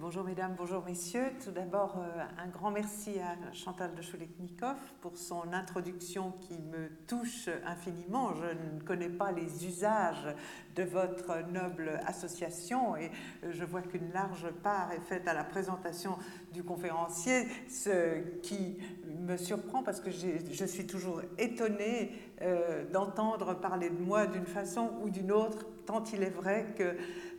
[0.00, 1.32] Bonjour mesdames, bonjour messieurs.
[1.44, 6.88] Tout d'abord, euh, un grand merci à Chantal de Choletnikov pour son introduction qui me
[7.06, 8.32] touche infiniment.
[8.34, 10.34] Je ne connais pas les usages
[10.76, 13.10] de votre noble association et
[13.50, 16.16] je vois qu'une large part est faite à la présentation
[16.52, 18.78] du conférencier, ce qui
[19.18, 24.90] me surprend parce que je suis toujours étonnée euh, d'entendre parler de moi d'une façon
[25.02, 26.96] ou d'une autre, tant il est vrai que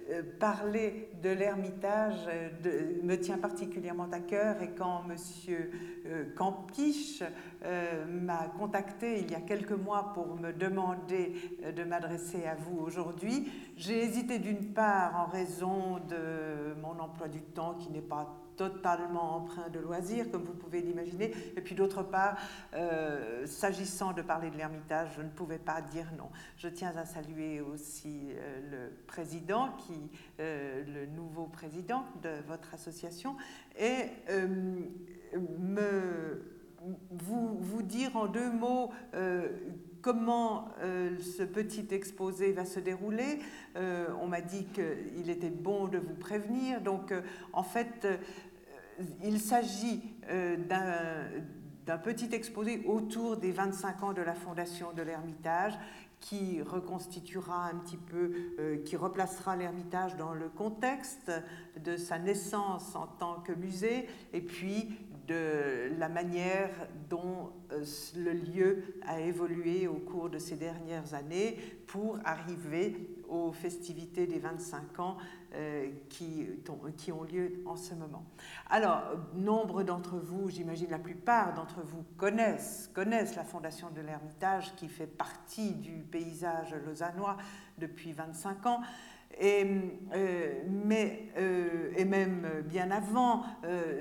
[0.09, 5.15] euh, parler de l'Ermitage euh, me tient particulièrement à cœur et quand M.
[6.05, 7.23] Euh, Campiche
[8.09, 11.33] m'a contacté il y a quelques mois pour me demander
[11.73, 17.41] de m'adresser à vous aujourd'hui, j'ai hésité d'une part en raison de mon emploi du
[17.41, 21.33] temps qui n'est pas totalement empreint de loisirs, comme vous pouvez l'imaginer.
[21.55, 22.37] Et puis d'autre part,
[22.73, 26.29] euh, s'agissant de parler de l'Ermitage, je ne pouvais pas dire non.
[26.57, 32.73] Je tiens à saluer aussi euh, le président, qui, euh, le nouveau président de votre
[32.73, 33.35] association,
[33.79, 34.05] et
[35.59, 36.43] me,
[37.11, 38.91] vous, vous dire en deux mots
[40.01, 40.69] comment
[41.19, 43.39] ce petit exposé va se dérouler.
[43.75, 46.81] on m'a dit qu'il était bon de vous prévenir.
[46.81, 47.13] Donc,
[47.53, 48.07] en fait,
[49.23, 50.57] il s'agit euh,
[51.85, 55.77] d'un petit exposé autour des 25 ans de la fondation de l'Ermitage
[56.23, 61.31] qui reconstituera un petit peu, euh, qui replacera l'Ermitage dans le contexte
[61.83, 64.97] de sa naissance en tant que musée et puis
[65.27, 66.69] de la manière
[67.09, 67.83] dont euh,
[68.15, 71.57] le lieu a évolué au cours de ces dernières années
[71.87, 72.95] pour arriver
[73.27, 75.17] aux festivités des 25 ans
[76.09, 76.47] qui,
[76.97, 78.25] qui, ont lieu en ce moment.
[78.69, 79.03] Alors,
[79.35, 84.87] nombre d'entre vous, j'imagine la plupart d'entre vous, connaissent, connaissent la Fondation de l'Ermitage qui
[84.87, 87.37] fait partie du paysage lausannois
[87.77, 88.81] depuis 25 ans.
[89.39, 89.65] Et,
[90.13, 93.43] euh, mais, euh, et même bien avant,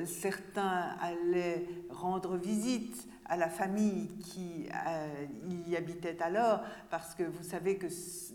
[0.05, 5.27] certains allaient rendre visite à la famille qui euh,
[5.67, 6.61] y habitait alors,
[6.91, 7.87] parce que vous savez que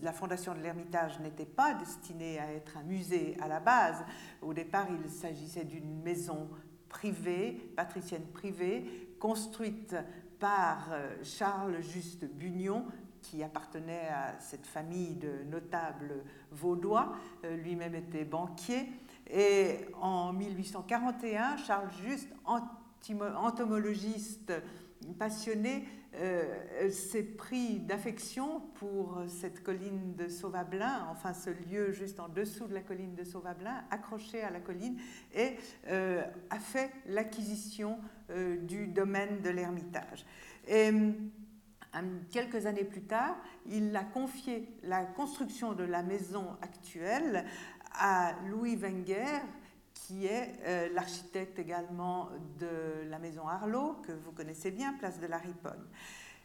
[0.01, 4.03] la fondation de l'Ermitage n'était pas destinée à être un musée à la base.
[4.41, 6.49] Au départ, il s'agissait d'une maison
[6.89, 9.95] privée, patricienne privée, construite
[10.39, 12.85] par euh, Charles Juste Bugnon,
[13.21, 18.89] qui appartenait à cette famille de notables vaudois, euh, lui-même était banquier.
[19.29, 22.29] Et en 1841, Charles Juste,
[23.37, 24.53] entomologiste
[25.17, 25.85] passionné
[26.15, 32.67] euh, s'est pris d'affection pour cette colline de Sauvablin, enfin ce lieu juste en dessous
[32.67, 34.97] de la colline de Sauvablin, accroché à la colline,
[35.35, 35.57] et
[35.89, 37.99] euh, a fait l'acquisition
[38.31, 40.25] euh, du domaine de l'Ermitage.
[40.67, 40.91] Et
[42.31, 43.37] quelques années plus tard,
[43.67, 47.45] il a confié la construction de la maison actuelle
[47.93, 49.41] à Louis Wenger,
[49.99, 55.27] qui est euh, l'architecte également de la maison Arlot, que vous connaissez bien, place de
[55.27, 55.85] la Riponne.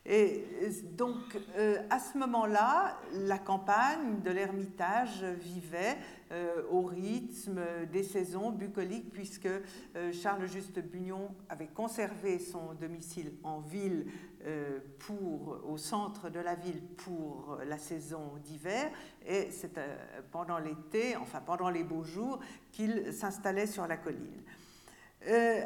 [0.05, 5.97] Et euh, donc, euh, à ce moment-là, la campagne de l'Ermitage vivait
[6.71, 7.61] au rythme
[7.93, 9.51] des saisons bucoliques, puisque
[10.15, 14.07] Charles Juste Bugnon avait conservé son domicile en ville
[14.99, 18.91] pour, au centre de la ville pour la saison d'hiver
[19.27, 19.97] et c'est euh,
[20.31, 22.41] pendant l'été, enfin pendant les beaux jours,
[22.73, 24.43] qu'il s'installait sur la colline.
[25.29, 25.65] Euh,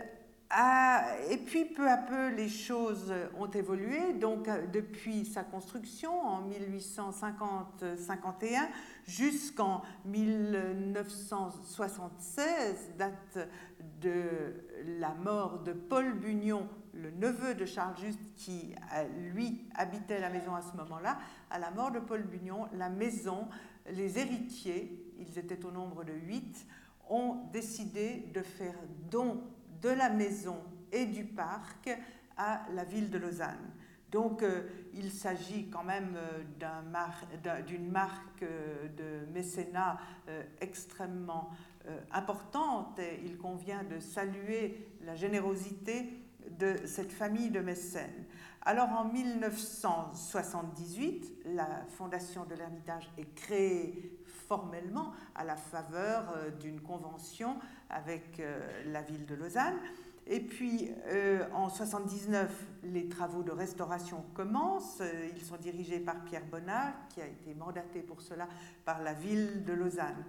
[1.29, 4.13] et puis peu à peu les choses ont évolué.
[4.15, 8.69] Donc depuis sa construction en 1850-51
[9.07, 13.49] jusqu'en 1976, date
[14.01, 14.55] de
[15.01, 16.69] la mort de Paul Bugnon,
[17.03, 18.75] le neveu de Charles Juste, qui
[19.33, 21.19] lui habitait la maison à ce moment-là,
[21.51, 23.49] à la mort de Paul Bugnon, la maison,
[23.91, 26.67] les héritiers, ils étaient au nombre de huit,
[27.09, 28.75] ont décidé de faire
[29.11, 29.43] don
[29.81, 30.59] de la maison
[30.93, 31.91] et du parc
[32.37, 33.73] à la ville de Lausanne.
[34.11, 34.63] Donc euh,
[34.95, 39.99] il s'agit quand même euh, d'une marque euh, de mécénat
[40.61, 41.51] extrêmement
[42.11, 46.26] importante et il convient de saluer la générosité
[46.59, 48.25] de cette famille de mécènes.
[48.69, 56.81] Alors en 1978, la Fondation de l'Ermitage est créée formellement à la faveur euh, d'une
[56.81, 57.59] convention
[57.91, 59.77] avec euh, la ville de Lausanne.
[60.27, 62.51] Et puis euh, en 79,
[62.83, 65.01] les travaux de restauration commencent.
[65.37, 68.49] Ils sont dirigés par Pierre Bonnard, qui a été mandaté pour cela
[68.85, 70.25] par la ville de Lausanne.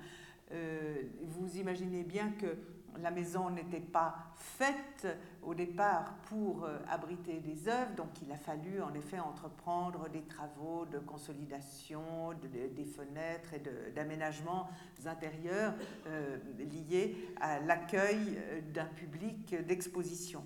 [0.52, 2.56] vous imaginez bien que
[3.02, 5.08] la maison n'était pas faite
[5.44, 10.24] au départ pour euh, abriter des œuvres, donc il a fallu en effet entreprendre des
[10.24, 14.70] travaux de consolidation des fenêtres et d'aménagements
[15.06, 15.74] intérieurs
[16.08, 18.40] euh, liés à l'accueil
[18.74, 20.44] d'un public d'exposition.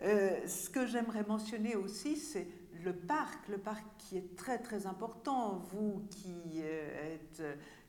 [0.00, 2.46] ce que j'aimerais mentionner aussi, c'est
[2.84, 5.62] le parc, le parc qui est très très important.
[5.72, 7.42] Vous qui êtes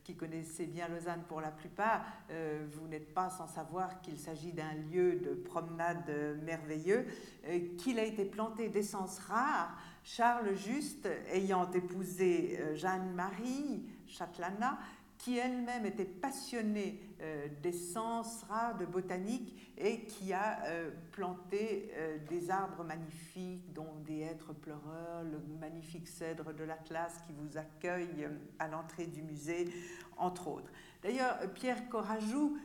[0.05, 4.53] qui connaissez bien Lausanne pour la plupart, euh, vous n'êtes pas sans savoir qu'il s'agit
[4.53, 6.11] d'un lieu de promenade
[6.43, 7.07] merveilleux,
[7.47, 9.75] euh, qu'il a été planté d'essences rares.
[10.03, 14.77] Charles Juste, ayant épousé euh, Jeanne-Marie Châtelana,
[15.17, 22.17] qui elle-même était passionnée euh, d'essences rares, de botanique, et qui a euh, planté euh,
[22.29, 28.27] des arbres magnifiques, dont des hêtres pleureurs, le magnifique cèdre de l'Atlas qui vous accueille
[28.59, 29.69] à l'entrée du musée,
[30.17, 30.69] entre autres.
[31.03, 32.57] D'ailleurs, Pierre Corajou,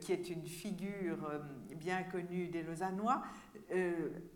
[0.00, 1.30] qui est une figure
[1.76, 3.22] bien connue des Lausannois,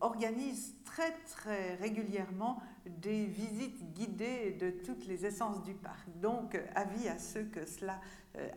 [0.00, 6.08] organise très très régulièrement des visites guidées de toutes les essences du parc.
[6.20, 8.00] Donc, avis à ceux que cela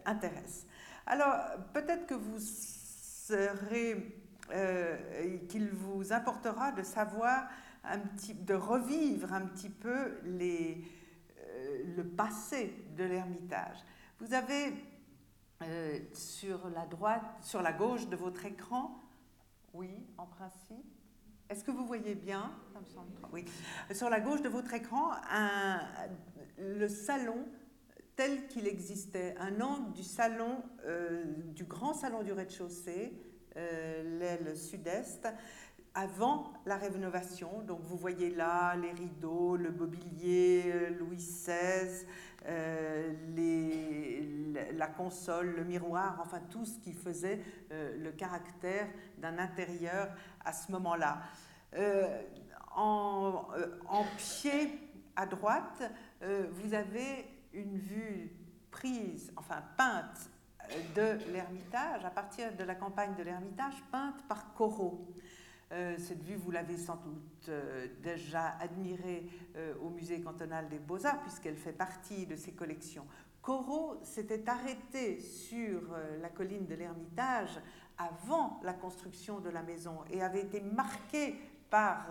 [0.06, 0.66] intéresse.
[1.12, 1.36] Alors,
[1.74, 4.22] peut-être que vous serez,
[4.52, 7.50] euh, qu'il vous importera de savoir
[7.84, 10.84] un petit, de revivre un petit peu les,
[11.40, 13.80] euh, le passé de l'Ermitage.
[14.20, 14.72] Vous avez
[15.64, 19.02] euh, sur la droite, sur la gauche de votre écran,
[19.74, 20.86] oui, en principe.
[21.50, 22.52] Est-ce que vous voyez bien?
[23.32, 23.46] Oui.
[23.92, 25.82] Sur la gauche de votre écran, un,
[26.60, 27.48] le salon
[28.20, 31.24] tel qu'il existait, un angle du salon, euh,
[31.56, 33.14] du grand salon du rez-de-chaussée,
[33.56, 35.26] euh, l'aile sud-est,
[35.94, 37.62] avant la rénovation.
[37.62, 42.06] Donc vous voyez là les rideaux, le mobilier euh, Louis XVI,
[44.76, 47.40] la console, le miroir, enfin tout ce qui faisait
[47.70, 48.88] le caractère
[49.18, 50.10] d'un intérieur
[50.44, 51.22] à ce moment-là.
[52.76, 53.46] En,
[53.88, 54.78] en, pied
[55.16, 55.84] à droite,
[56.22, 58.32] vous avez une vue
[58.72, 60.30] prise, enfin peinte
[60.72, 65.08] euh, de l'Ermitage, à partir de la campagne de l'Ermitage, peinte par Corot.
[65.72, 69.28] Euh, cette vue, vous l'avez sans doute euh, déjà admirée
[69.82, 73.06] au musée cantonal des beaux-arts, puisqu'elle fait partie de ses collections.
[73.42, 75.82] Corot s'était arrêté sur
[76.22, 77.60] la colline de l'Ermitage
[77.98, 81.36] avant la construction de la maison et avait été marqué
[81.70, 82.10] par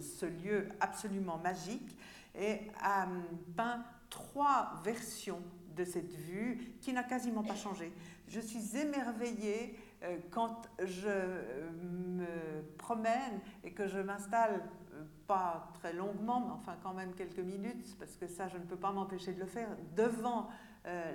[0.00, 1.96] ce lieu absolument magique
[2.34, 3.24] et a hum,
[3.56, 5.42] peint trois versions
[5.74, 7.92] de cette vue qui n'a quasiment pas changé.
[8.28, 15.70] Je suis émerveillée euh, quand je euh, me promène et que je m'installe, euh, pas
[15.74, 18.92] très longuement, mais enfin quand même quelques minutes, parce que ça je ne peux pas
[18.92, 20.48] m'empêcher de le faire, devant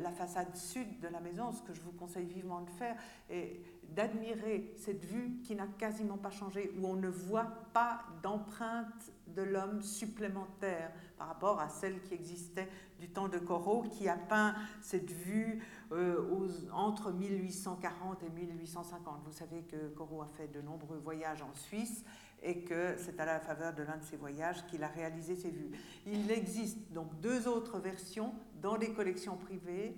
[0.02, 2.96] la façade sud de la maison, ce que je vous conseille vivement de faire,
[3.30, 9.12] et d'admirer cette vue qui n'a quasiment pas changé, où on ne voit pas d'empreinte
[9.36, 12.68] de l'homme supplémentaire par rapport à celle qui existait
[13.00, 19.22] du temps de Corot, qui a peint cette vue euh, entre 1840 et 1850.
[19.26, 22.04] Vous savez que Corot a fait de nombreux voyages en Suisse
[22.42, 25.52] et que c'est à la faveur de l'un de ces voyages qu'il a réalisé ces
[25.52, 25.72] vues.
[26.06, 29.96] Il existe donc deux autres versions dans des collections privées.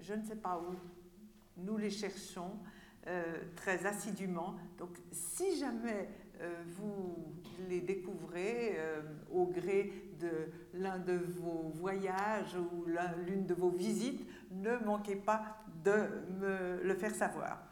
[0.00, 0.74] Je ne sais pas où.
[1.58, 2.58] Nous les cherchons.
[3.08, 4.56] Euh, très assidûment.
[4.78, 6.08] Donc si jamais
[6.76, 7.16] vous
[7.68, 9.02] les découvrez euh,
[9.32, 10.30] au gré de
[10.74, 12.86] l'un de vos voyages ou
[13.26, 16.08] l'une de vos visites, ne manquez pas de
[16.40, 17.62] me le faire savoir.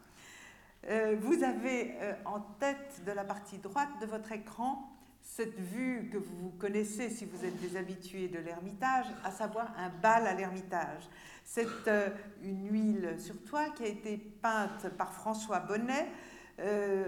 [1.21, 1.94] vous avez
[2.26, 4.94] en tête de la partie droite de votre écran
[5.25, 9.88] cette vue que vous connaissez si vous êtes des habitués de l'Ermitage, à savoir un
[9.88, 11.09] bal à l'Ermitage.
[11.44, 12.11] C'est euh,
[12.42, 16.09] une huile sur toile qui a été peinte par François Bonnet
[16.61, 17.04] euh,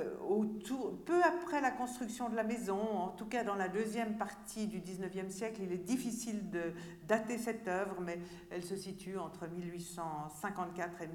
[1.04, 4.80] peu après la construction de la maison, en tout cas dans la deuxième partie du
[4.80, 5.60] 19e siècle.
[5.62, 6.72] Il est difficile de
[7.06, 8.18] dater cette œuvre, mais
[8.50, 11.08] elle se situe entre 1854 et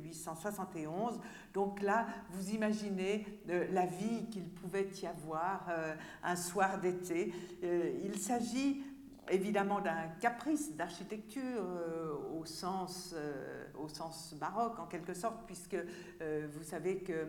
[0.00, 1.20] 1871.
[1.54, 7.32] Donc là, vous imaginez euh, la vie qu'il pouvait y avoir euh, un soir d'été.
[7.62, 8.82] il s'agit
[9.30, 15.76] évidemment d'un caprice d'architecture euh, au, sens, euh, au sens baroque en quelque sorte, puisque
[16.20, 17.26] euh, vous savez que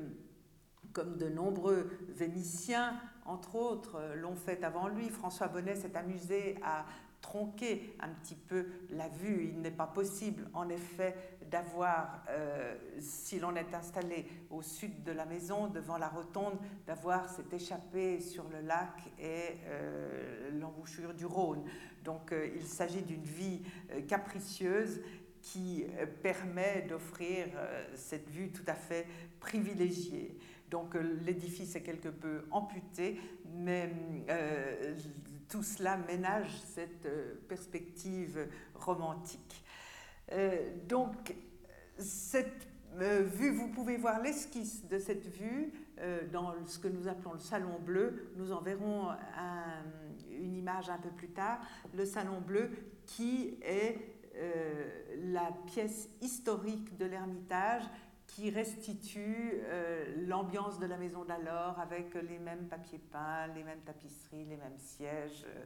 [0.93, 6.85] comme de nombreux Vénitiens, entre autres, l'ont fait avant lui, François Bonnet s'est amusé à
[7.21, 9.51] tronquer un petit peu la vue.
[9.53, 11.15] Il n'est pas possible, en effet,
[11.49, 12.23] d'avoir,
[12.99, 18.19] si l'on est installé au sud de la maison, devant la rotonde, d'avoir cette échappée
[18.19, 19.57] sur le lac et
[20.59, 21.63] l'embouchure du Rhône.
[22.03, 23.61] Donc euh, il s'agit d'une vie
[23.91, 25.01] euh, capricieuse
[25.41, 25.85] qui
[26.21, 27.47] permet d'offrir
[27.95, 29.07] cette vue tout à fait
[29.39, 30.37] privilégiée.
[30.69, 33.89] Donc l'édifice est quelque peu amputé, mais
[35.49, 37.07] tout cela ménage cette
[37.47, 39.63] perspective romantique.
[40.87, 41.35] donc
[41.97, 45.73] cette vue, vous pouvez voir l'esquisse de cette vue
[46.31, 48.31] dans ce que nous appelons le salon bleu.
[48.37, 49.83] Nous en verrons un,
[50.39, 51.59] une image un peu plus tard,
[51.93, 52.69] le Salon Bleu,
[53.05, 53.97] qui est
[54.35, 54.89] euh,
[55.31, 57.83] la pièce historique de l'Ermitage
[58.29, 63.81] qui restitue euh, l'ambiance de la maison d'alors avec les mêmes papiers peints, les mêmes
[63.81, 65.65] tapisseries, les mêmes sièges euh,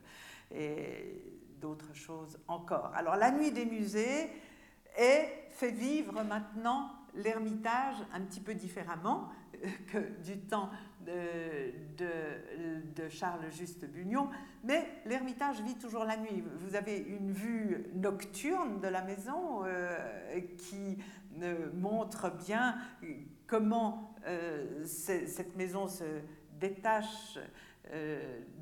[0.55, 1.22] et
[1.60, 2.91] d'autres choses encore.
[2.96, 4.29] Alors la nuit des musées
[4.96, 9.29] fait vivre maintenant l'Ermitage un petit peu différemment
[9.91, 10.70] que du temps
[11.05, 14.29] de, Charles Juste Bugnon,
[14.63, 16.43] mais l'Ermitage vit toujours la nuit.
[16.58, 21.01] Vous avez une vue nocturne de la maison euh, qui euh,
[21.73, 22.77] montre bien
[23.47, 26.03] comment euh, cette maison se
[26.59, 27.37] détache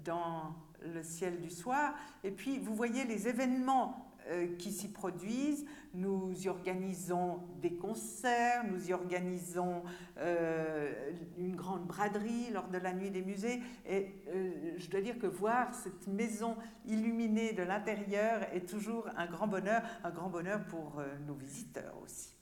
[0.03, 1.93] dans le ciel du soir.
[2.23, 5.65] Et puis, vous voyez les événements euh, qui s'y produisent.
[5.95, 9.81] Nous y organisons des concerts, nous y organisons
[10.19, 13.61] euh, une grande braderie lors de la nuit des musées.
[13.89, 19.25] Et euh, je dois dire que voir cette maison illuminée de l'intérieur est toujours un
[19.25, 22.40] grand bonheur, un grand bonheur pour nos visiteurs aussi.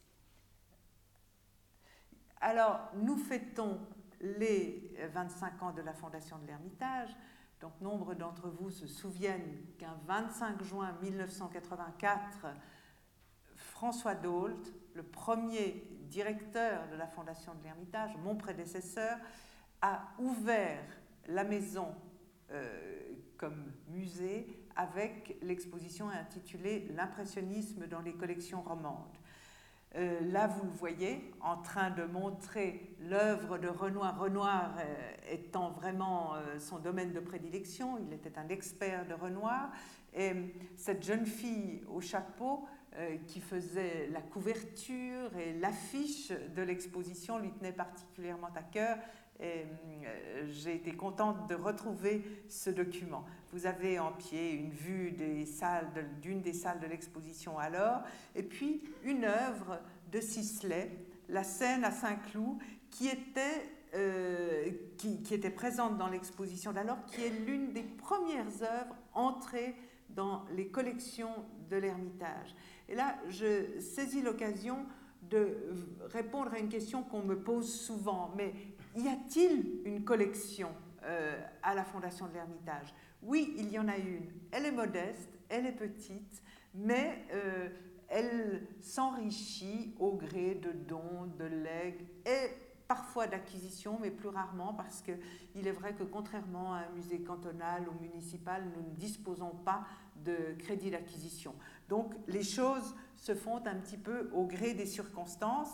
[2.41, 3.79] Alors, nous fêtons
[4.21, 7.09] les 25 ans de la fondation de l'Ermitage.
[7.59, 12.47] Donc nombre d'entre vous se souviennent qu'un 25 juin 1984,
[13.55, 19.17] François Dault, le premier directeur de la Fondation de l'Ermitage, mon prédécesseur,
[19.81, 20.83] a ouvert
[21.27, 21.93] la maison
[22.51, 29.17] euh, comme musée avec l'exposition intitulée L'impressionnisme dans les collections romandes.
[29.95, 34.19] Euh, là, vous le voyez, en train de montrer l'œuvre de Renoir.
[34.19, 39.71] Renoir euh, étant vraiment euh, son domaine de prédilection, il était un expert de Renoir.
[40.13, 40.33] Et
[40.75, 42.67] cette jeune fille au chapeau
[43.27, 48.97] qui faisait la couverture et l'affiche de l'exposition lui tenait particulièrement à cœur.
[49.41, 49.63] Euh,
[50.49, 53.23] j'ai été contente de retrouver ce document.
[53.53, 55.11] Vous avez en pied une vue
[56.21, 58.01] d'une des salles de l'exposition alors,
[58.35, 59.79] et puis une œuvre
[60.11, 60.91] de Sisley,
[61.29, 62.57] la scène à Saint-Cloud,
[62.89, 68.61] qui était euh, qui, qui, était présente dans l'exposition d'alors, qui est l'une des premières
[68.61, 69.75] œuvres entrées
[70.09, 71.33] dans les collections
[71.69, 72.55] de l'Ermitage.
[72.87, 74.85] Et là, je saisis l'occasion
[75.29, 75.57] de
[76.11, 78.53] répondre à une question qu'on me pose souvent, mais
[78.95, 80.69] y a-t-il une collection
[81.03, 82.93] euh, à la Fondation de l'Ermitage?
[83.21, 84.31] Oui, il y en a une.
[84.51, 86.41] Elle est modeste, elle est petite,
[86.73, 87.69] mais euh,
[88.07, 92.49] elle s'enrichit au gré de dons, de legs et
[92.87, 97.87] parfois d'acquisitions, mais plus rarement parce qu'il est vrai que contrairement à un musée cantonal
[97.87, 99.85] ou municipal, nous ne disposons pas
[100.23, 101.55] de crédit d'acquisition.
[101.87, 105.71] Donc les choses se font un petit peu au gré des circonstances.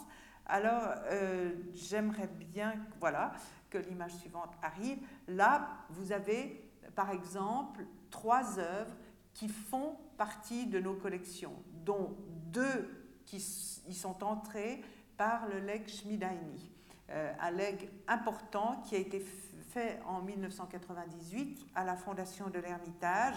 [0.48, 3.34] Alors, euh, j'aimerais bien voilà,
[3.70, 5.00] que l'image suivante arrive.
[5.28, 8.96] Là, vous avez, par exemple, trois œuvres
[9.34, 12.16] qui font partie de nos collections, dont
[12.52, 13.38] deux qui
[13.88, 14.82] y sont entrées
[15.18, 16.72] par le leg Schmidaini.
[17.10, 23.36] Euh, un leg important qui a été fait en 1998 à la Fondation de l'Ermitage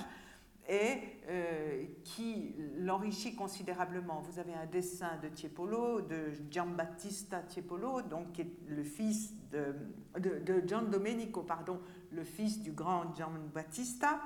[0.69, 0.99] et
[1.29, 4.21] euh, qui l'enrichit considérablement.
[4.21, 9.75] Vous avez un dessin de Tiepolo, de Giambattista Tiepolo, donc le fils de,
[10.19, 11.81] de, Gian Domenico, pardon,
[12.13, 14.21] le fils du grand Giambattista.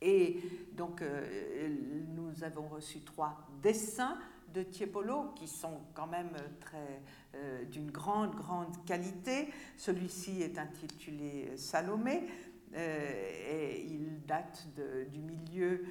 [0.00, 0.40] Et
[0.72, 1.68] donc, euh,
[2.14, 4.18] nous avons reçu trois dessins
[4.54, 7.02] de Tiepolo qui sont quand même très
[7.34, 9.48] euh, d'une grande, grande qualité.
[9.76, 12.28] Celui-ci est intitulé Salomé.
[12.74, 14.66] Euh, et il date
[15.10, 15.84] du milieu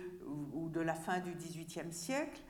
[0.53, 2.41] ou, de la fin du XVIIIe siècle.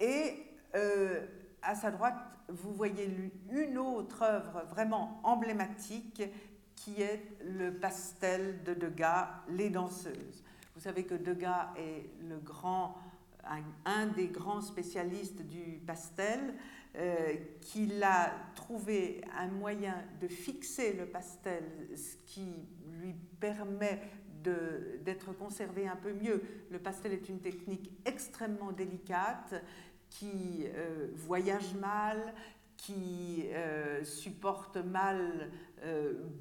[0.00, 1.26] Et euh,
[1.62, 2.16] à sa droite,
[2.48, 3.10] vous voyez
[3.50, 6.22] une autre œuvre vraiment emblématique
[6.74, 10.42] qui est le pastel de Degas, Les danseuses.
[10.74, 12.96] Vous savez que Degas est le grand,
[13.84, 16.54] un, des grands spécialistes du pastel,
[16.96, 21.64] euh, qu'il a trouvé un moyen de fixer le pastel,
[21.96, 24.00] ce qui lui permet
[25.02, 26.40] d'être conservé un peu mieux.
[26.70, 29.54] Le pastel est une technique extrêmement délicate
[30.08, 32.32] qui euh, voyage mal,
[32.76, 35.50] qui euh, supporte mal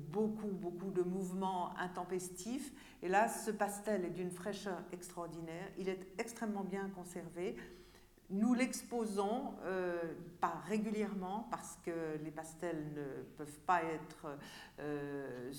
[0.10, 2.72] beaucoup, beaucoup de mouvements intempestifs.
[3.02, 5.68] Et là, ce pastel est d'une fraîcheur extraordinaire.
[5.78, 7.58] Il est extrêmement bien conservé.
[8.30, 10.02] Nous l'exposons euh,
[10.40, 14.28] pas régulièrement parce que les pastels ne peuvent pas être
[14.80, 15.52] euh,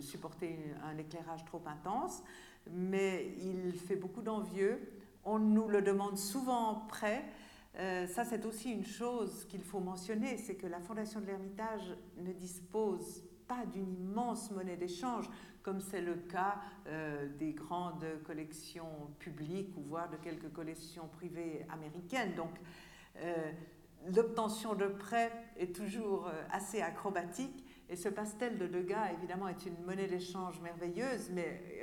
[0.00, 2.22] supporter un éclairage trop intense,
[2.70, 4.92] mais il fait beaucoup d'envieux.
[5.24, 7.24] On nous le demande souvent prêt.
[7.76, 11.96] Euh, ça, c'est aussi une chose qu'il faut mentionner, c'est que la Fondation de l'Ermitage
[12.16, 15.28] ne dispose pas d'une immense monnaie d'échange,
[15.62, 21.66] comme c'est le cas euh, des grandes collections publiques ou voire de quelques collections privées
[21.70, 22.34] américaines.
[22.34, 22.52] Donc,
[23.16, 23.50] euh,
[24.14, 27.64] l'obtention de prêts est toujours euh, assez acrobatique.
[27.88, 31.82] Et ce pastel de Degas, évidemment, est une monnaie d'échange merveilleuse, mais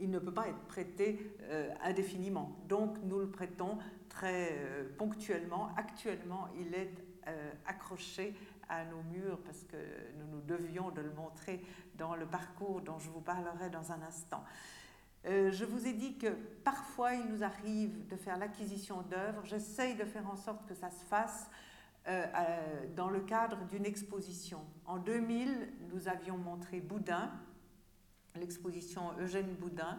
[0.00, 1.36] il ne peut pas être prêté
[1.82, 2.58] indéfiniment.
[2.66, 3.76] Donc, nous le prêtons
[4.08, 4.58] très
[4.96, 5.68] ponctuellement.
[5.76, 6.94] Actuellement, il est
[7.66, 8.34] accroché
[8.68, 9.76] à nos murs parce que
[10.18, 11.60] nous nous devions de le montrer
[11.96, 14.44] dans le parcours dont je vous parlerai dans un instant.
[15.26, 16.28] Euh, je vous ai dit que
[16.64, 19.44] parfois il nous arrive de faire l'acquisition d'œuvres.
[19.44, 21.48] J'essaye de faire en sorte que ça se fasse
[22.06, 24.60] euh, euh, dans le cadre d'une exposition.
[24.84, 27.30] En 2000, nous avions montré Boudin,
[28.36, 29.98] l'exposition Eugène Boudin,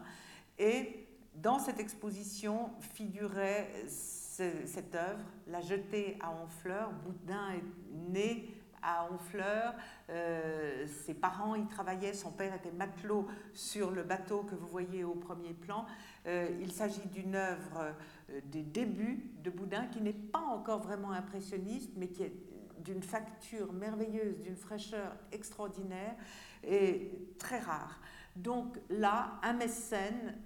[0.58, 6.92] et dans cette exposition figurait cette œuvre, La jetée à Honfleur.
[6.92, 7.64] Boudin est
[8.10, 8.55] né
[8.86, 9.74] à Honfleur.
[10.08, 15.04] Euh, ses parents y travaillaient, son père était matelot sur le bateau que vous voyez
[15.04, 15.84] au premier plan.
[16.26, 17.92] Euh, il s'agit d'une œuvre
[18.30, 22.34] euh, des débuts de Boudin qui n'est pas encore vraiment impressionniste, mais qui est
[22.78, 26.14] d'une facture merveilleuse, d'une fraîcheur extraordinaire
[26.62, 28.00] et très rare.
[28.36, 30.36] Donc là, un mécène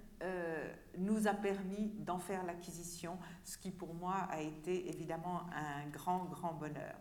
[0.99, 6.25] nous a permis d'en faire l'acquisition, ce qui pour moi a été évidemment un grand,
[6.25, 6.95] grand bonheur.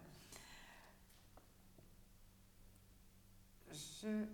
[3.72, 4.24] Je,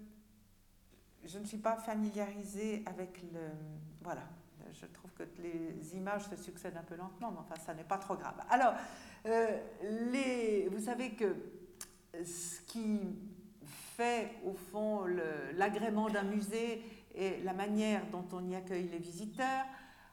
[1.24, 3.40] je ne suis pas familiarisée avec le...
[4.02, 4.22] Voilà,
[4.72, 7.98] je trouve que les images se succèdent un peu lentement, mais enfin, ça n'est pas
[7.98, 8.36] trop grave.
[8.50, 8.74] Alors,
[9.26, 9.58] euh,
[10.12, 11.34] les, vous savez que
[12.24, 13.00] ce qui
[13.64, 15.04] fait, au fond,
[15.54, 16.82] l'agrément d'un musée
[17.14, 19.64] et la manière dont on y accueille les visiteurs.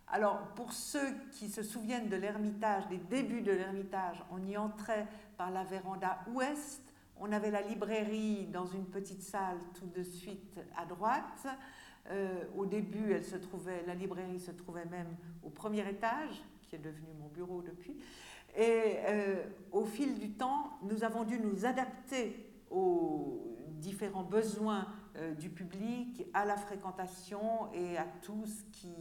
[0.08, 5.08] Alors, pour ceux qui se souviennent de l'Ermitage, des débuts de l'Ermitage, on y entrait
[5.38, 6.82] par la véranda ouest,
[7.20, 11.48] on avait la librairie dans une petite salle tout de suite à droite.
[12.12, 13.16] Euh, au début,
[13.88, 17.98] la librairie se trouvait même au premier étage, qui est devenu mon bureau depuis.
[18.56, 25.34] Et euh, au fil du temps, nous avons dû nous adapter aux différents besoins euh,
[25.34, 28.96] du public, à la fréquentation et à tout ce qui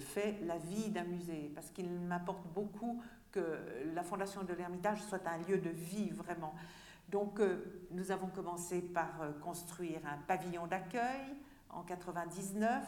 [0.00, 1.50] fait la vie d'un musée.
[1.54, 3.58] Parce qu'il m'apporte beaucoup que
[3.94, 6.54] la Fondation de l'Ermitage soit un lieu de vie vraiment.
[7.08, 11.20] Donc, euh, nous avons commencé par euh, construire un pavillon d'accueil
[11.70, 12.82] en 99.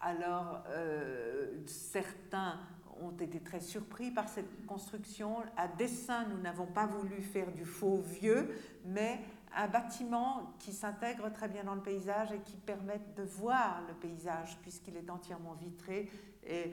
[0.00, 2.58] Alors, euh, certains
[3.00, 5.36] ont été très surpris par cette construction.
[5.56, 8.48] À dessein, nous n'avons pas voulu faire du faux vieux,
[8.84, 9.20] mais
[9.56, 13.94] un bâtiment qui s'intègre très bien dans le paysage et qui permet de voir le
[13.94, 16.08] paysage puisqu'il est entièrement vitré
[16.46, 16.72] et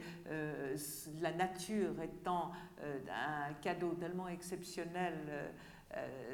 [1.20, 5.14] la nature étant un cadeau tellement exceptionnel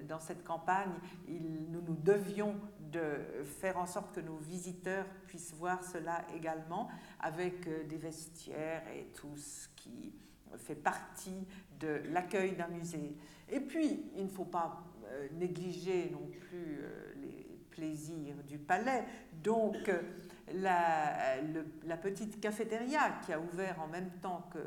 [0.08, 0.92] dans cette campagne,
[1.28, 2.56] nous nous devions
[2.94, 6.88] de faire en sorte que nos visiteurs puissent voir cela également,
[7.20, 10.14] avec euh, des vestiaires et tout ce qui
[10.56, 11.46] fait partie
[11.80, 13.16] de l'accueil d'un musée.
[13.48, 16.80] Et puis, il ne faut pas euh, négliger non plus
[17.16, 19.04] les plaisirs du palais.
[19.42, 19.90] Donc,
[20.52, 21.40] la,
[21.84, 24.58] la, petite cafétéria qui a ouvert en même temps que,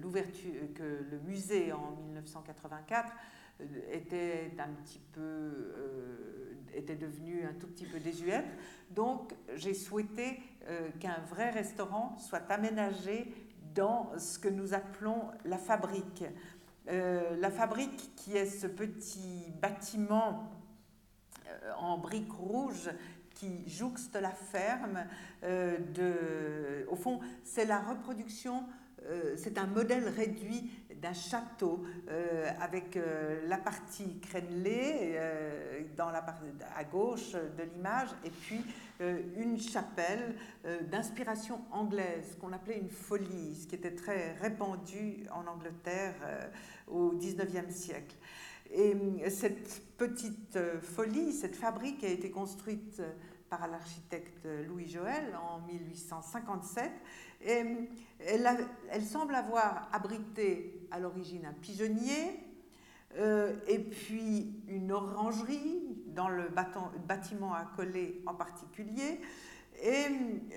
[0.00, 3.12] l'ouverture, que le musée en 1984
[3.90, 8.46] était un petit peu, euh, était devenue un tout petit peu désuète.
[8.90, 13.32] Donc, j'ai souhaité euh, qu'un vrai restaurant soit aménagé
[13.74, 16.24] dans ce que nous appelons la fabrique.
[16.88, 20.50] Euh, la fabrique qui est ce petit bâtiment
[21.78, 22.90] en briques rouges
[23.34, 25.04] qui jouxte la ferme.
[25.42, 28.85] de, au fond, c'est la reproduction euh,
[29.36, 35.18] c'est un modèle réduit d'un château euh, avec euh, la partie crénelée
[35.96, 36.24] dans la
[36.74, 38.60] à gauche de l'image et puis
[39.36, 40.34] une chapelle
[40.90, 46.14] d'inspiration anglaise qu'on appelait une folie, ce qui était très répandu en Angleterre
[46.88, 48.16] au 19e siècle.
[48.72, 48.96] Et
[49.28, 53.02] cette petite folie, cette fabrique a été construite
[53.56, 56.90] par l'architecte Louis Joël en 1857.
[57.42, 57.62] Et
[58.20, 62.40] elle, semble avoir abrité à l'origine un pigeonnier
[63.16, 66.50] euh, et puis une orangerie dans le
[67.06, 69.20] bâtiment accolé en particulier.
[69.82, 70.06] Et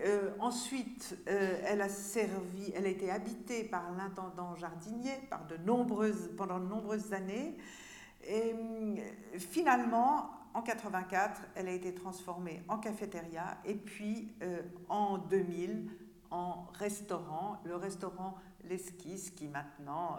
[0.05, 5.57] euh, ensuite, euh, elle a servi, elle a été habitée par l'intendant jardinier par de
[5.57, 7.57] nombreuses, pendant de nombreuses années.
[8.27, 8.55] Et
[9.37, 14.33] finalement, en 84, elle a été transformée en cafétéria et puis
[14.87, 15.89] en 2000
[16.31, 18.35] en restaurant, le restaurant
[18.65, 20.17] L'Esquisse qui maintenant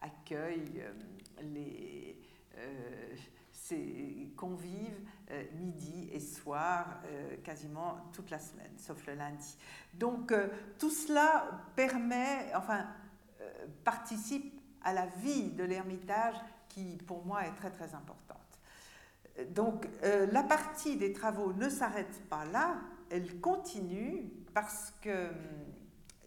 [0.00, 0.82] accueille
[1.42, 2.16] les
[3.64, 9.56] ces convives euh, midi et soir, euh, quasiment toute la semaine, sauf le lundi.
[9.94, 12.86] Donc euh, tout cela permet, enfin,
[13.84, 16.34] participe à la vie de l'Ermitage
[16.68, 18.43] qui, pour moi, est très très importante.
[19.50, 22.76] Donc la partie des travaux ne s'arrête pas là,
[23.10, 25.36] elle continue parce que hum,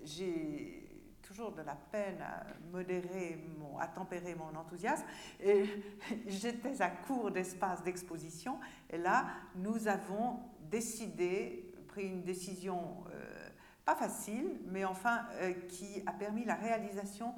[0.03, 0.87] j'ai
[1.21, 3.43] toujours de la peine à modérer,
[3.79, 5.05] à tempérer mon enthousiasme.
[5.41, 5.65] Et
[6.27, 8.59] j'étais à court d'espace d'exposition.
[8.89, 13.49] Et là, nous avons décidé, pris une décision euh,
[13.85, 17.33] pas facile, mais enfin euh, qui a permis la réalisation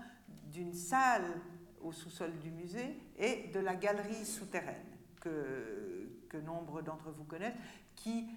[0.46, 1.42] d'une salle
[1.82, 7.56] au sous-sol du musée et de la galerie souterraine que, nombre d'entre vous connaissent,
[7.96, 8.28] qui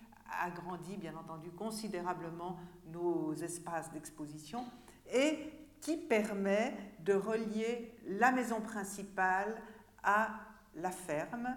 [0.40, 4.64] agrandit bien entendu considérablement nos espaces d'exposition
[5.12, 5.38] et
[5.80, 9.60] qui permet de relier la maison principale
[10.02, 10.30] à
[10.76, 11.54] la ferme,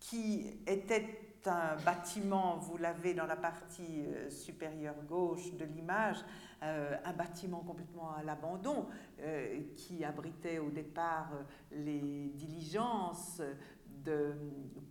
[0.00, 6.18] qui était un bâtiment, vous l'avez dans la partie euh, supérieure gauche de l'image,
[6.62, 8.86] euh, un bâtiment complètement à l'abandon
[9.20, 11.30] euh, qui abritait au départ
[11.70, 13.40] les diligences
[14.04, 14.34] de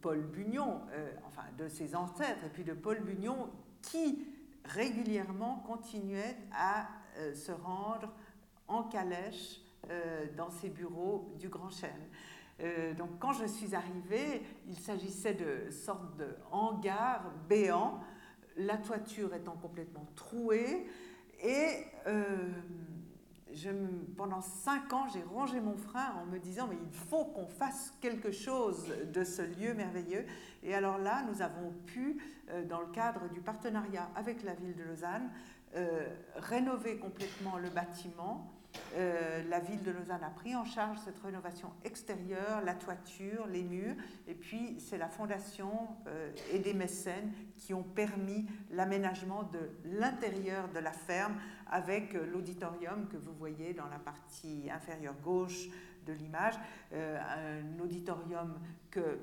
[0.02, 0.82] Paul Bugnon,
[1.26, 3.50] enfin de ses ancêtres, et puis de Paul Bugnon
[3.82, 4.28] qui
[4.65, 6.88] régulièrement continuait à
[7.34, 8.13] se rendre
[8.67, 12.10] en calèche euh, dans ses bureaux du Grand Chêne.
[12.60, 18.02] Euh, donc quand je suis arrivée, il s'agissait de sorte de hangar béant,
[18.58, 20.88] la toiture étant complètement trouée
[21.41, 22.50] et euh,
[24.15, 27.93] pendant cinq ans, j'ai rongé mon frein en me disant mais il faut qu'on fasse
[28.02, 30.26] quelque chose de ce lieu merveilleux.
[30.63, 32.22] Et alors là, nous avons pu,
[32.70, 35.30] dans le cadre du partenariat avec la ville de Lausanne,
[36.36, 38.57] rénover complètement le bâtiment
[38.96, 43.63] euh, la ville de Lausanne a pris en charge cette rénovation extérieure, la toiture, les
[43.63, 43.96] murs,
[44.28, 45.72] et puis c'est la fondation
[46.08, 51.36] euh, et des mécènes qui ont permis l'aménagement de l'intérieur de la ferme
[51.70, 55.70] avec euh, l'auditorium que vous voyez dans la partie inférieure gauche
[56.06, 56.54] de l'image,
[56.94, 58.58] un auditorium
[58.90, 59.20] que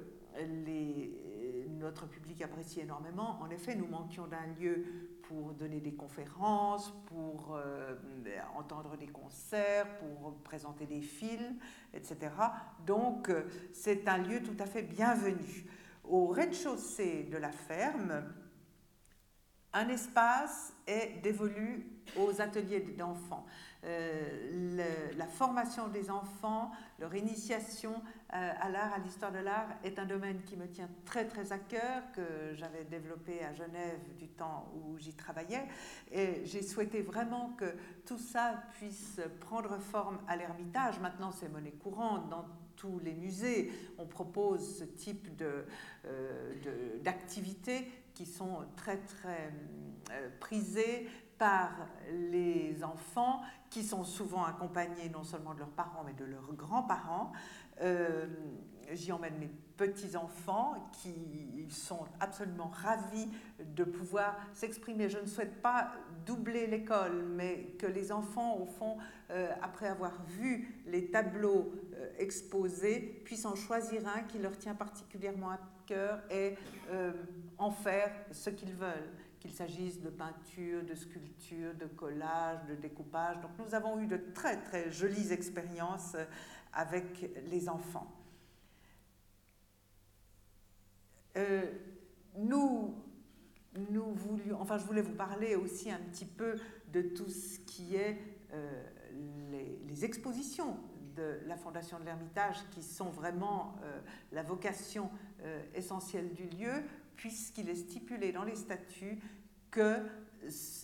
[1.78, 3.40] notre public apprécie énormément.
[3.40, 4.84] En effet, nous manquions d'un lieu
[5.28, 7.94] pour donner des conférences, pour euh,
[8.56, 11.56] entendre des concerts, pour présenter des films,
[11.92, 12.30] etc.
[12.86, 15.66] Donc, euh, c'est un lieu tout à fait bienvenu.
[16.04, 18.24] Au rez-de-chaussée de la ferme,
[19.72, 23.46] un espace est dévolu aux ateliers d'enfants.
[23.86, 27.92] Euh, la formation des enfants, leur initiation
[28.32, 31.52] euh, à l'art, à l'histoire de l'art, est un domaine qui me tient très très
[31.52, 35.66] à cœur, que j'avais développé à Genève du temps où j'y travaillais.
[36.12, 37.74] Et j'ai souhaité vraiment que
[38.06, 40.98] tout ça puisse prendre forme à l'Ermitage.
[41.00, 42.46] Maintenant, c'est monnaie courante dans
[42.76, 43.70] tous les musées.
[43.98, 45.64] On propose ce type euh,
[47.02, 49.52] d'activités qui sont très très
[50.38, 51.70] prisées par
[52.10, 57.32] les enfants qui sont souvent accompagnés non seulement de leurs parents mais de leurs grands-parents.
[57.80, 58.26] Euh,
[58.92, 65.08] j'y emmène mes petits-enfants qui sont absolument ravis de pouvoir s'exprimer.
[65.08, 65.92] Je ne souhaite pas
[66.24, 68.98] doubler l'école, mais que les enfants, au fond,
[69.30, 74.74] euh, après avoir vu les tableaux euh, exposés, puissent en choisir un qui leur tient
[74.74, 76.54] particulièrement à cœur et
[77.58, 79.10] en faire ce qu'ils veulent
[79.44, 83.38] qu'il s'agisse de peinture, de sculpture, de collage, de découpage.
[83.42, 86.16] Donc nous avons eu de très très jolies expériences
[86.72, 88.10] avec les enfants.
[91.36, 91.70] Euh,
[92.38, 92.94] nous,
[93.90, 96.56] nous voulions, enfin je voulais vous parler aussi un petit peu
[96.90, 98.18] de tout ce qui est
[98.54, 98.82] euh,
[99.50, 100.78] les, expositions
[101.16, 104.00] de la Fondation de l'Ermitage qui sont vraiment euh,
[104.32, 105.10] la vocation
[105.74, 106.82] essentielle du lieu
[107.16, 109.18] puisqu'il est stipulé dans les statuts
[109.70, 109.98] que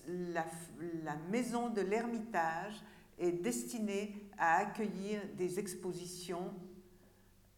[0.08, 2.82] la, maison de l'Ermitage
[3.18, 6.52] est destinée à accueillir des expositions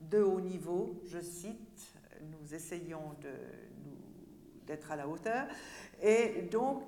[0.00, 3.14] de haut niveau, je cite, nous essayons
[4.66, 5.46] d'être à la hauteur,
[6.02, 6.82] et donc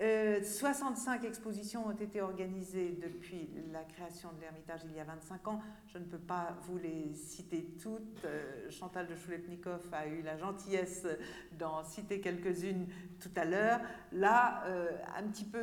[0.00, 5.48] 65 euh, expositions ont été organisées depuis la création de l'Ermitage il y a 25
[5.48, 5.62] ans.
[5.86, 8.24] Je ne peux pas vous les citer toutes.
[8.24, 11.06] Euh, Chantal de Choulepnikov a eu la gentillesse
[11.58, 12.88] d'en citer quelques-unes
[13.20, 13.80] tout à l'heure.
[14.10, 15.62] Là, euh, un petit peu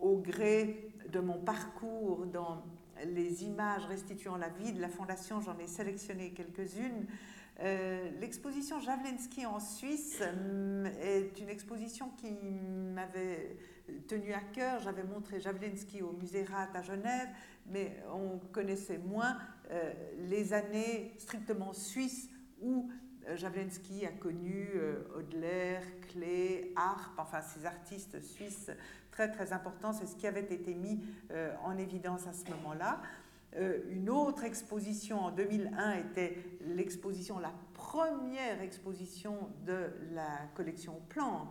[0.00, 2.64] au gré de mon parcours dans
[3.04, 7.06] les images restituant la vie de la Fondation, j'en ai sélectionné quelques-unes.
[7.60, 13.56] Euh, l'exposition Javlensky en Suisse euh, est une exposition qui m'avait
[14.08, 14.80] tenu à cœur.
[14.80, 17.28] J'avais montré Javlensky au musée Rat à Genève,
[17.66, 19.36] mais on connaissait moins
[19.70, 19.92] euh,
[20.28, 22.90] les années strictement suisses où
[23.36, 24.68] Javlensky a connu
[25.14, 28.68] Hodler, Klee, Harp, enfin ces artistes suisses
[29.12, 29.92] très très importants.
[29.92, 31.00] C'est ce qui avait été mis
[31.64, 33.00] en évidence à ce moment-là.
[33.56, 41.48] Euh, une autre exposition en 2001 était l'exposition, la première exposition de la collection Planck,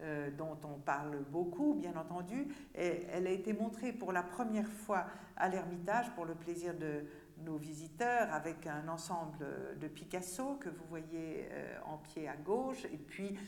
[0.00, 2.48] euh, dont on parle beaucoup, bien entendu.
[2.74, 5.06] Et elle a été montrée pour la première fois
[5.36, 7.04] à l'Ermitage pour le plaisir de
[7.44, 9.46] nos visiteurs avec un ensemble
[9.80, 13.38] de Picasso que vous voyez euh, en pied à gauche et puis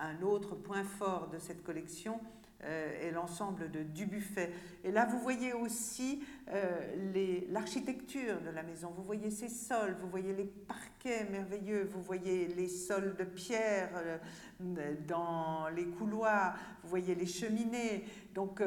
[0.00, 2.20] un autre point fort de cette collection
[2.64, 4.52] et l'ensemble de Dubuffet.
[4.82, 8.92] Et là, vous voyez aussi euh, l'architecture de la maison.
[8.96, 13.90] Vous voyez ces sols, vous voyez les parquets merveilleux, vous voyez les sols de pierre
[13.94, 18.04] euh, dans les couloirs, vous voyez les cheminées.
[18.34, 18.60] Donc,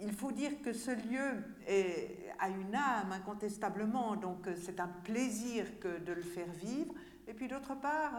[0.00, 1.42] il faut dire que ce lieu
[2.38, 6.94] a une âme incontestablement, donc c'est un plaisir que de le faire vivre.
[7.26, 8.12] Et puis d'autre part,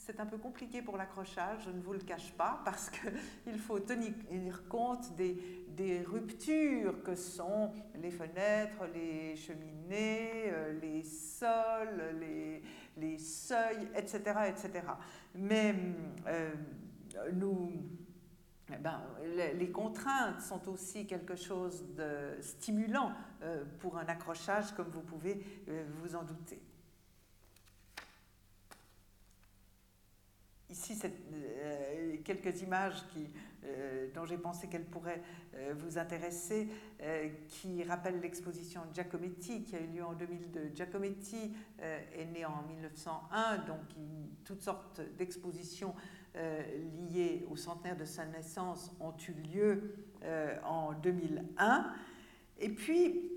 [0.00, 3.78] c'est un peu compliqué pour l'accrochage, je ne vous le cache pas, parce qu'il faut
[3.78, 12.62] tenir compte des, des, ruptures que sont les fenêtres, les cheminées, euh, les sols, les,
[12.96, 14.86] les seuils, etc., etc.
[15.34, 15.74] Mais
[16.26, 16.50] euh,
[17.34, 17.70] nous,
[18.72, 19.02] eh ben,
[19.54, 25.44] les, contraintes sont aussi quelque chose de stimulant euh, pour un accrochage, comme vous pouvez
[26.00, 26.60] vous en douter.
[30.70, 33.04] Ici euh, quelques images
[33.64, 35.22] euh, dont j'ai pensé qu'elles pourraient
[35.54, 36.68] euh, vous intéresser,
[37.48, 40.72] qui rappellent l'exposition Giacometti qui a eu lieu en 2002.
[40.74, 43.80] Giacometti est né en 1901, donc
[44.44, 45.94] toutes sortes d'expositions
[47.08, 49.94] liées au centenaire de sa naissance ont eu lieu
[50.62, 51.94] en 2001.
[52.58, 53.30] Et puis,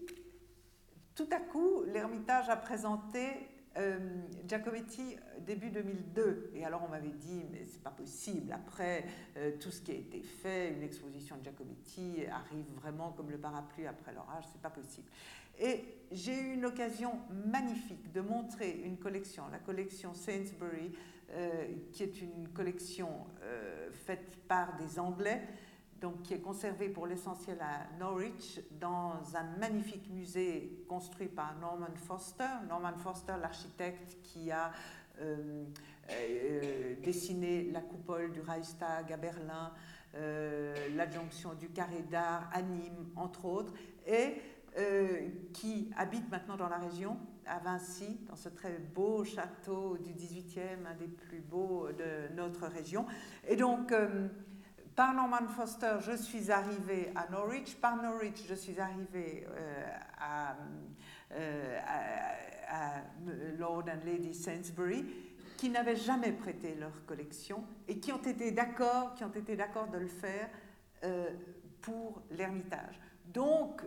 [1.16, 3.98] tout à coup, l'Ermitage a présenté euh,
[4.48, 9.06] Giacometti, début 2002, et alors on m'avait dit, mais c'est pas possible, après
[9.38, 13.38] euh, tout ce qui a été fait, une exposition de Giacometti arrive vraiment comme le
[13.38, 15.08] parapluie après l'orage, c'est pas possible.
[15.60, 20.92] Et j'ai eu une occasion magnifique de montrer une collection, la collection Sainsbury,
[21.32, 23.10] euh, qui est une collection
[24.06, 25.42] faite par des Anglais,
[26.04, 31.96] donc, qui est conservé pour l'essentiel à Norwich, dans un magnifique musée construit par Norman
[31.96, 32.44] Foster.
[32.68, 34.74] Norman Foster, l'architecte qui a
[35.22, 35.64] euh,
[36.12, 39.72] euh, dessiné la coupole du Reichstag à Berlin,
[40.16, 43.74] euh, l'adjonction du carré d'art à Nîmes, entre autres,
[44.06, 44.42] et
[45.54, 50.88] qui habite maintenant dans la région, à Vinci, dans ce très beau château du 18e,
[50.88, 53.06] un des plus beaux de notre région.
[53.48, 53.94] Et donc,
[54.96, 57.76] par Norman Foster, je suis arrivée à Norwich.
[57.76, 59.86] Par Norwich, je suis arrivée euh,
[61.32, 61.80] euh,
[62.70, 63.02] à,
[63.58, 65.06] Lord and Lady Sainsbury,
[65.58, 69.88] qui n'avaient jamais prêté leur collection et qui ont été d'accord, qui ont été d'accord
[69.88, 70.50] de le faire
[71.04, 71.30] euh,
[71.82, 73.00] pour l'Ermitage.
[73.26, 73.82] Donc,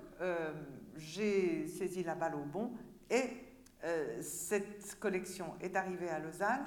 [0.96, 2.72] j'ai saisi la balle au bon
[3.08, 3.44] et
[4.20, 6.64] cette collection est arrivée à Lausanne.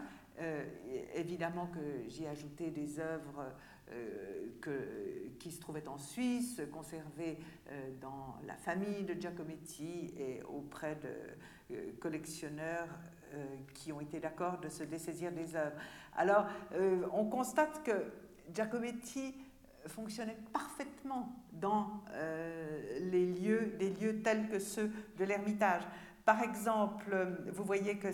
[1.15, 3.51] évidemment que j'y ai ajouté des œuvres
[4.61, 7.37] que, qui se trouvait en Suisse, conservé
[7.71, 12.87] euh, dans la famille de Giacometti et auprès de euh, collectionneurs
[13.75, 15.75] qui ont été d'accord de se dessaisir des œuvres.
[16.15, 16.47] Alors,
[17.13, 17.91] on constate que
[18.51, 19.35] Giacometti
[19.85, 22.03] fonctionnait parfaitement dans
[23.01, 25.83] les lieux, des lieux tels que ceux de l'Ermitage.
[26.25, 27.15] Par exemple,
[27.51, 28.07] vous voyez que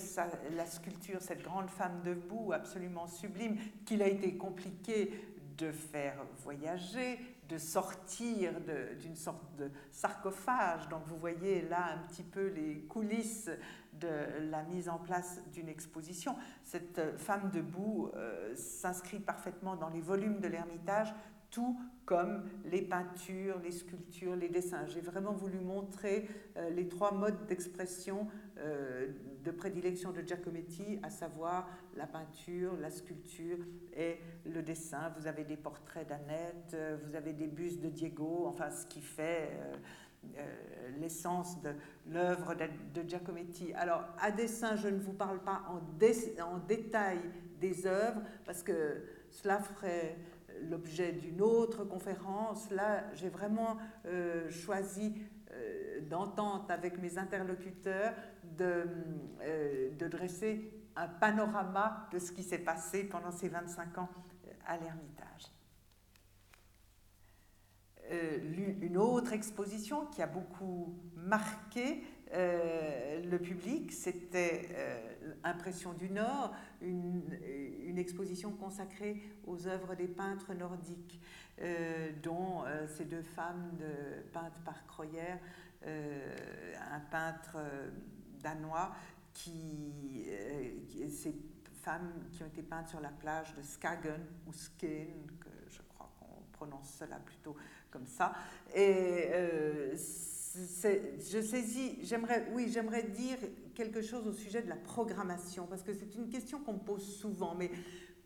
[0.54, 5.14] la sculpture, cette grande femme debout, absolument sublime, qu'il a été compliqué
[5.58, 8.54] de faire voyager, de sortir
[9.00, 10.88] d'une sorte de sarcophage.
[10.90, 13.50] Donc vous voyez là un petit peu les coulisses
[13.94, 16.36] de la mise en place d'une exposition.
[16.64, 21.14] Cette femme debout euh, s'inscrit parfaitement dans les volumes de l'Ermitage,
[21.50, 24.86] tout comme les peintures, les sculptures, les dessins.
[24.88, 29.08] J'ai vraiment voulu montrer euh, les trois modes d'expression euh,
[29.44, 33.58] de prédilection de Giacometti, à savoir la peinture, la sculpture
[33.96, 35.14] et le dessin.
[35.18, 39.02] Vous avez des portraits d'Annette, euh, vous avez des bustes de Diego, enfin ce qui
[39.02, 39.52] fait
[41.00, 41.70] l'essence de
[42.08, 43.74] l'œuvre de, Giacometti.
[43.74, 45.78] Alors, à dessin, je ne vous parle pas en,
[46.44, 47.20] en détail
[47.60, 50.18] des œuvres, parce que cela ferait
[50.70, 52.70] l'objet d'une autre conférence.
[52.72, 55.16] Là, j'ai vraiment euh, choisi
[55.52, 58.14] euh, d'entente avec mes interlocuteurs
[58.58, 58.86] de,
[59.42, 64.10] euh, de, dresser un panorama de ce qui s'est passé pendant ces 25 ans
[64.66, 65.52] à l'Ermitage.
[68.82, 76.54] une autre exposition qui a beaucoup marqué euh, le public, c'était euh, Impression du Nord,
[76.86, 77.24] une,
[77.86, 81.20] une, exposition consacrée aux œuvres des peintres nordiques,
[81.62, 83.78] euh, dont ces deux femmes
[84.34, 85.40] peintes par Croyer,
[85.84, 87.58] un peintre
[88.42, 88.92] danois
[89.34, 90.26] qui,
[91.10, 91.36] ces
[91.82, 96.12] femmes qui ont été peintes sur la plage de Skagen ou Skene, que je crois
[96.20, 97.56] qu'on prononce cela plutôt
[97.92, 98.34] comme ça.
[98.76, 99.30] Et
[100.56, 103.38] je saisis, j'aimerais, oui, j'aimerais dire
[103.74, 107.18] quelque chose au sujet de la programmation, parce que c'est une question qu'on me pose
[107.18, 107.72] souvent, mais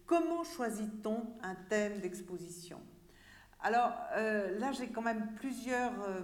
[0.05, 2.79] comment choisit-on un thème d'exposition?
[3.61, 6.21] Alors euh, là, j'ai quand même plusieurs euh,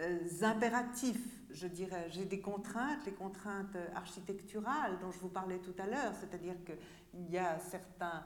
[0.00, 2.08] euh, impératifs, je dirais.
[2.10, 7.30] J'ai des contraintes, les contraintes architecturales dont je vous parlais tout à l'heure, c'est-à-dire qu'il
[7.30, 8.24] y a certains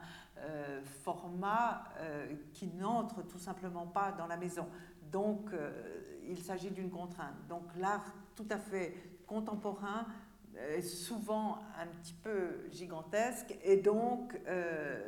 [1.03, 1.83] formats
[2.53, 4.65] qui n'entrent tout simplement pas dans la maison.
[5.11, 5.51] Donc,
[6.29, 7.35] il s'agit d'une contrainte.
[7.49, 8.93] Donc l'art tout à fait
[9.27, 10.05] contemporain
[10.57, 14.99] est souvent un petit peu gigantesque et donc euh,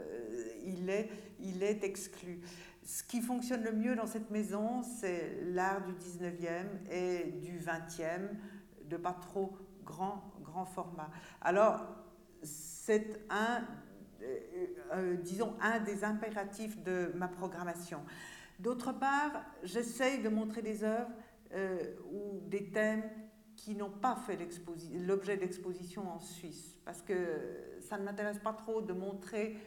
[0.65, 2.41] il, est, exclu.
[2.83, 8.29] Ce qui fonctionne le mieux dans cette maison, c'est l'art du 19e et du 20e,
[8.89, 11.09] de pas trop grand, grand format.
[11.41, 11.85] Alors,
[12.43, 13.63] c'est un,
[14.21, 14.37] euh,
[14.93, 18.01] euh, disons, un des impératifs de ma programmation.
[18.61, 21.09] D'autre part, j'essaye de montrer des œuvres
[21.53, 23.03] euh, ou des thèmes
[23.55, 24.37] qui n'ont pas fait
[24.93, 27.15] l'objet d'exposition en Suisse, parce que
[27.79, 29.57] ça ne m'intéresse pas trop de montrer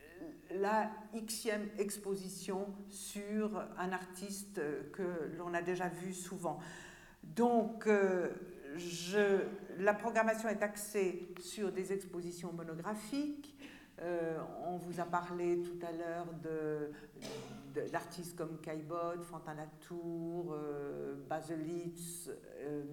[0.00, 4.60] euh, la xème exposition sur un artiste
[4.92, 6.58] que l'on a déjà vu souvent.
[7.22, 8.30] Donc, euh,
[9.78, 13.56] la programmation est axée sur des expositions monographiques.
[14.66, 16.90] on vous a parlé tout à l'heure de,
[17.72, 22.84] d'artistes comme Caillebotte, Fantin Latour, euh, Baselitz euh,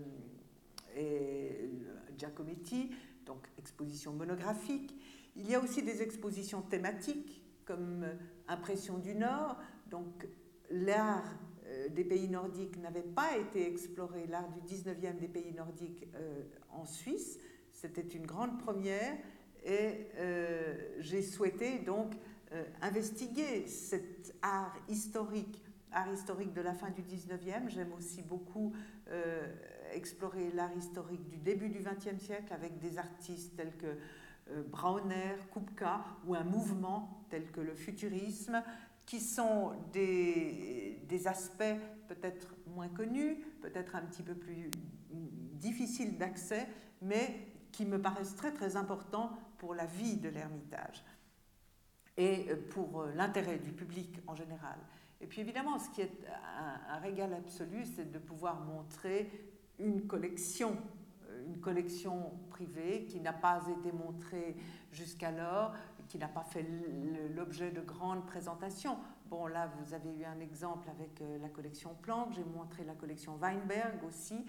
[0.95, 1.69] et
[2.17, 2.91] Giacometti,
[3.25, 4.95] donc exposition monographique.
[5.35, 8.05] Il y a aussi des expositions thématiques comme
[8.47, 9.57] Impression du Nord,
[9.89, 10.27] donc
[10.71, 11.35] l'art
[11.65, 16.07] euh, des pays nordiques n'avait pas été exploré, l'art du 19e des pays nordiques
[16.71, 17.39] en Suisse.
[17.73, 19.17] C'était une grande première
[19.63, 20.07] et
[20.99, 22.13] j'ai souhaité donc
[22.57, 27.69] euh, investiguer cet art historique, art historique de la fin du 19e.
[27.69, 28.73] J'aime aussi beaucoup
[29.09, 29.53] euh,
[29.93, 33.97] explorer l'art historique du début du 20e siècle avec des artistes tels que
[34.51, 38.63] euh, Brauner, Kupka ou un mouvement tel que le futurisme
[39.05, 41.63] qui sont des, aspects
[42.07, 44.69] peut-être moins connus, peut-être un petit peu plus
[45.11, 46.67] difficiles d'accès,
[47.01, 51.03] mais qui me paraissent très très importants pour la vie de l'Ermitage
[52.17, 54.77] et euh, pour euh, l'intérêt du public en général.
[55.21, 56.25] Et puis évidemment, ce qui est
[56.89, 59.31] un, régal absolu, c'est de pouvoir montrer
[59.79, 60.77] une collection,
[61.29, 64.55] euh, une collection privée qui n'a pas été montrée
[64.91, 65.73] jusqu'alors,
[66.07, 66.65] qui n'a pas fait
[67.35, 68.97] l'objet de grandes présentations.
[69.29, 73.35] Bon, là, vous avez eu un exemple avec la collection Planck, j'ai montré la collection
[73.37, 74.45] Weinberg aussi,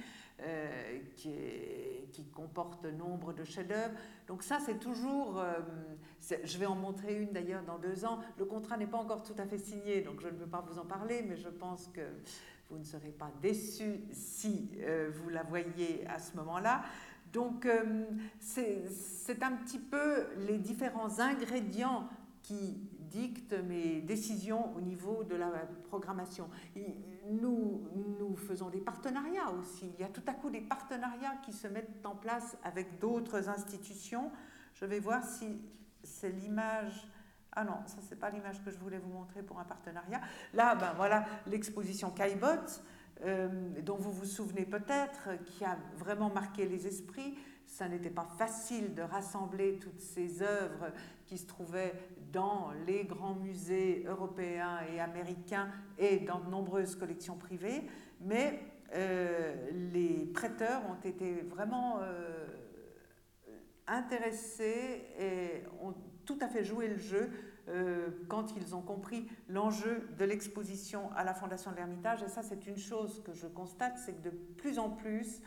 [1.17, 1.31] qui,
[2.12, 3.95] qui, comporte nombre de chefs-d'œuvre.
[4.29, 5.41] Donc ça, c'est toujours...
[5.41, 5.61] Euh,
[6.45, 8.21] je vais en montrer une d'ailleurs dans deux ans.
[8.38, 10.79] Le contrat n'est pas encore tout à fait signé, donc je ne veux pas vous
[10.79, 12.03] en parler, mais je pense que
[12.71, 16.83] vous ne serez pas déçus si euh, vous la voyez à ce moment-là.
[17.33, 18.05] Donc euh,
[18.41, 22.09] c'est un petit peu les différents ingrédients
[22.43, 22.79] qui
[23.11, 25.51] dictent mes décisions au niveau de la
[25.88, 26.49] programmation.
[27.31, 27.83] nous,
[28.18, 29.90] nous faisons des partenariats aussi.
[29.94, 33.49] Il y a tout à coup des partenariats qui se mettent en place avec d'autres
[33.49, 34.31] institutions.
[34.75, 35.61] Je vais voir si
[36.03, 37.09] c'est l'image.
[37.53, 40.21] Ah non, ça c'est pas l'image que je voulais vous montrer pour un partenariat.
[40.55, 42.83] Là, ben voilà l'exposition Caillebotte,
[43.25, 43.49] euh,
[43.83, 47.37] dont vous vous souvenez peut-être, qui a vraiment marqué les esprits.
[47.66, 50.93] Ça n'était pas facile de rassembler toutes ces œuvres
[51.29, 51.93] qui se trouvaient
[52.33, 55.68] dans les grands musées européens et américains
[55.99, 57.83] et dans de nombreuses collections privées,
[58.20, 58.61] mais
[58.95, 59.55] euh,
[59.93, 62.47] les prêteurs ont été vraiment euh,
[63.87, 67.31] intéressés et ont tout à fait joué le jeu
[67.68, 72.22] euh, quand ils ont compris l'enjeu de l'exposition à la Fondation de l'Ermitage.
[72.22, 75.43] Et ça, c'est une chose que je constate, c'est que de plus en plus,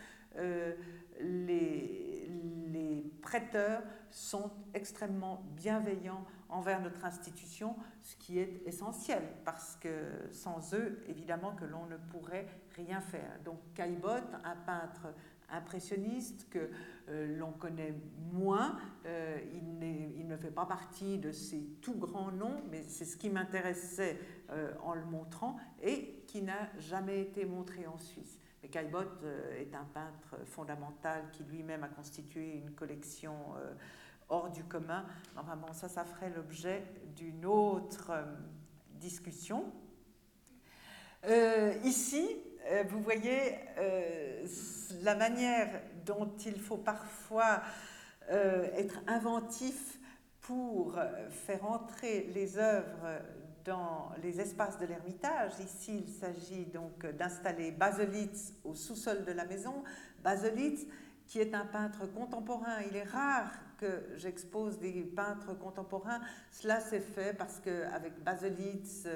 [1.22, 9.90] les, prêteurs sont extrêmement bienveillants envers notre institution, ce qui est essentiel, parce que
[10.32, 13.40] sans eux, évidemment, que l'on ne pourrait rien faire.
[13.46, 15.14] Donc Caillebotte, un peintre
[15.50, 16.70] impressionniste que
[17.10, 17.94] euh, l'on connaît
[18.34, 18.78] moins.
[19.06, 19.84] Euh, il,
[20.18, 24.20] il, ne fait pas partie de ces tout grands noms, mais c'est ce qui m'intéressait
[24.50, 28.40] euh, en le montrant et qui n'a jamais été montré en Suisse.
[28.62, 29.24] Mais Caillebotte
[29.58, 33.36] est un peintre fondamental qui lui-même a constitué une collection
[34.30, 35.06] hors du commun.
[35.36, 36.84] Enfin bon, ça, ça ferait l'objet
[37.16, 38.12] d'une autre
[39.00, 39.74] discussion.
[41.84, 42.28] ici,
[42.68, 44.46] euh, vous voyez euh,
[45.02, 47.62] la manière dont il faut parfois
[48.30, 50.00] euh, être inventif
[50.42, 51.00] pour
[51.30, 53.22] faire entrer les œuvres
[53.66, 55.54] dans les espaces de l'Ermitage.
[55.60, 59.84] Ici, il s'agit donc d'installer Baselitz au sous-sol de la maison.
[60.24, 60.86] Baselitz,
[61.28, 62.82] qui est un peintre contemporain.
[62.90, 66.22] Il est rare que j'expose des peintres contemporains.
[66.52, 69.08] Cela s'est fait parce qu'avec Baselitz,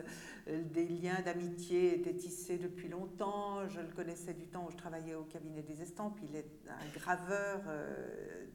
[0.47, 3.67] euh, des liens d'amitié étaient tissés depuis longtemps.
[3.69, 6.17] Je le connaissais du temps où je travaillais au cabinet des estampes.
[6.23, 8.45] Il est un graveur euh,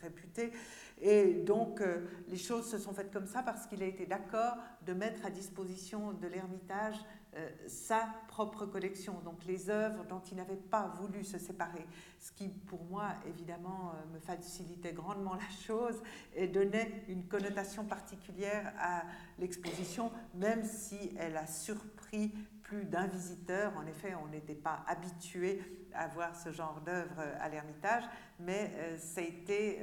[0.00, 0.52] réputé.
[1.00, 4.56] Et donc, euh, les choses se sont faites comme ça parce qu'il a été d'accord
[4.86, 6.96] de mettre à disposition de l'Ermitage
[7.36, 11.86] euh, sa propre collection, donc les œuvres dont il n'avait pas voulu se séparer,
[12.18, 16.02] ce qui pour moi évidemment euh, me facilitait grandement la chose
[16.34, 19.04] et donnait une connotation particulière à
[19.38, 22.32] l'exposition, même si elle a surpris
[22.70, 23.72] plus d'un visiteur.
[23.76, 25.60] En effet, on n'était pas habitué
[25.92, 28.04] à voir ce genre d'œuvre à l'Ermitage,
[28.38, 29.80] mais euh, ça a été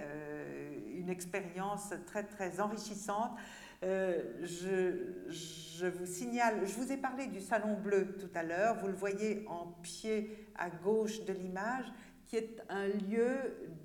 [0.96, 3.38] une expérience très très enrichissante.
[3.84, 8.88] Euh, je, vous signale, je vous ai parlé du Salon Bleu tout à l'heure, vous
[8.88, 11.86] le voyez en pied à gauche de l'image,
[12.26, 13.38] qui est un lieu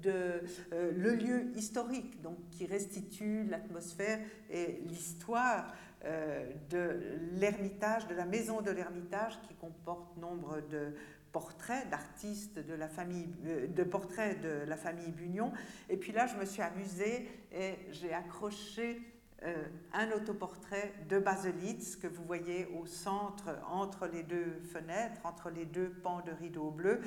[0.02, 0.42] de
[0.72, 4.18] euh, le lieu historique, donc qui restitue l'atmosphère
[4.50, 5.72] et l'histoire euh,
[6.02, 7.00] de
[7.32, 10.94] l'Ermitage, de la maison de l'Ermitage, qui comporte nombre de
[11.32, 13.28] portraits d'artistes de la famille,
[13.68, 15.52] de portraits de la famille Bugnon.
[15.88, 19.00] Et puis là, je me suis amusée et j'ai accroché
[19.44, 25.50] euh, un autoportrait de Baselitz que vous voyez au centre, entre les deux fenêtres, entre
[25.50, 27.00] les deux pans de rideau bleu,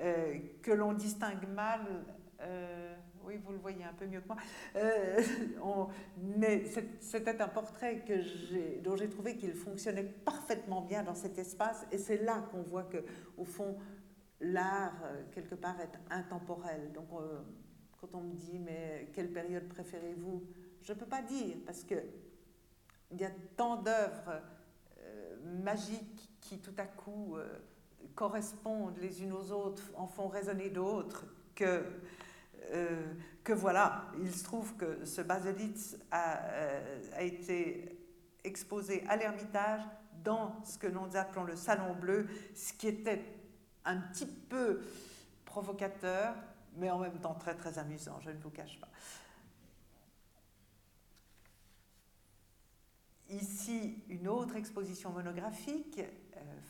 [0.00, 1.80] euh, que l'on distingue mal.
[2.42, 2.94] Euh,
[3.28, 4.36] oui, vous le voyez un peu mieux que moi.
[6.16, 6.64] mais
[7.00, 11.98] c'était un portrait que dont j'ai trouvé qu'il fonctionnait parfaitement bien dans cet espace, et
[11.98, 13.04] c'est là qu'on voit que,
[13.36, 13.76] au fond,
[14.40, 15.02] l'art
[15.32, 16.92] quelque part est intemporel.
[16.92, 17.08] Donc,
[18.00, 20.42] quand on me dit mais quelle période préférez-vous?
[20.82, 22.02] Je ne peux pas dire, parce qu'il
[23.18, 24.40] y a tant d'œuvres
[25.00, 27.58] euh, magiques qui tout à coup euh,
[28.14, 31.82] correspondent les unes aux autres, en font résonner d'autres, que,
[32.70, 33.14] euh,
[33.44, 36.40] que voilà, il se trouve que ce Baselitz a,
[37.14, 37.98] a été
[38.44, 39.82] exposé à l'Ermitage
[40.24, 43.24] dans ce que nous appelons le Salon Bleu, ce qui était
[43.84, 44.82] un petit peu
[45.44, 46.34] provocateur,
[46.76, 48.88] mais en même temps très très amusant, je ne vous cache pas.
[53.30, 56.60] Ici, une autre exposition monographique, euh,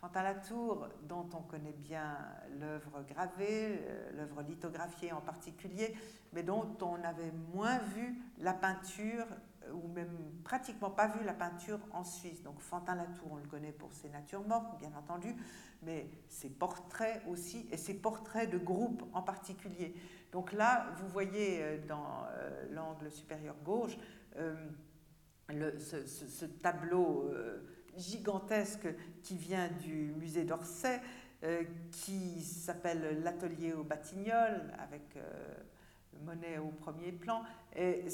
[0.00, 0.78] Fantin-Latour.
[0.78, 2.16] Fantin-Latour, dont on connaît bien
[2.58, 5.94] l'œuvre gravée, euh, l'œuvre lithographiée en particulier,
[6.32, 9.26] mais dont on avait moins vu la peinture,
[9.66, 12.42] euh, ou même pratiquement pas vu la peinture en Suisse.
[12.42, 15.34] Donc Fantin-Latour, on le connaît pour ses natures mortes, bien entendu,
[15.82, 19.94] mais ses portraits aussi, et ses portraits de groupe en particulier.
[20.32, 22.26] Donc là, vous voyez dans
[22.70, 23.96] l'angle supérieur gauche,
[25.48, 27.60] ce, tableau euh,
[27.98, 28.88] gigantesque
[29.22, 31.00] qui vient du musée d'Orsay,
[31.44, 35.54] euh, qui s'appelle L'atelier au Batignolles, avec euh,
[36.24, 37.42] Monet au premier plan.
[37.76, 38.04] Et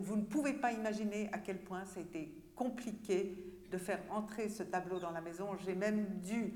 [0.00, 3.36] vous ne pouvez pas imaginer à quel point ça a été compliqué
[3.70, 5.56] de faire entrer ce tableau dans la maison.
[5.64, 6.54] J'ai même dû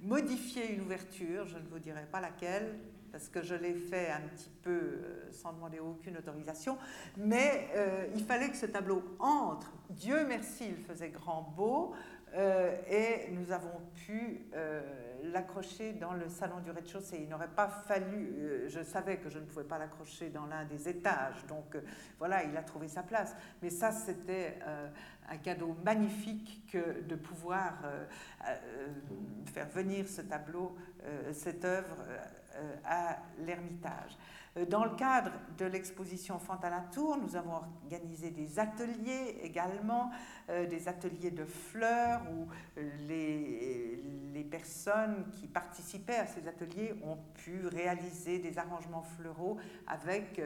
[0.00, 2.78] modifier une ouverture, je ne vous dirai pas laquelle,
[3.16, 6.76] parce que je l'ai fait un petit peu euh, sans demander aucune autorisation,
[7.16, 9.72] mais euh, il fallait que ce tableau entre.
[9.88, 11.94] Dieu merci, il faisait grand beau,
[12.34, 14.42] euh, et nous avons pu
[15.32, 17.20] l'accrocher dans le salon du rez-de-chaussée.
[17.22, 20.86] Il n'aurait pas fallu, je savais que je ne pouvais pas l'accrocher dans l'un des
[20.86, 21.74] étages, donc
[22.18, 23.34] voilà, il a trouvé sa place.
[23.62, 24.58] Mais ça, c'était
[25.28, 27.74] un cadeau magnifique que de pouvoir
[29.52, 30.76] faire venir ce tableau,
[31.32, 31.96] cette œuvre
[32.84, 34.16] à l'Ermitage.
[34.56, 36.38] Euh, dans le cadre de l'exposition
[36.92, 40.10] Tour, nous avons organisé des ateliers également,
[40.48, 42.46] euh, des ateliers de fleurs où
[43.08, 44.02] les,
[44.32, 50.40] les personnes qui participaient à ces ateliers ont pu réaliser des arrangements fleuraux avec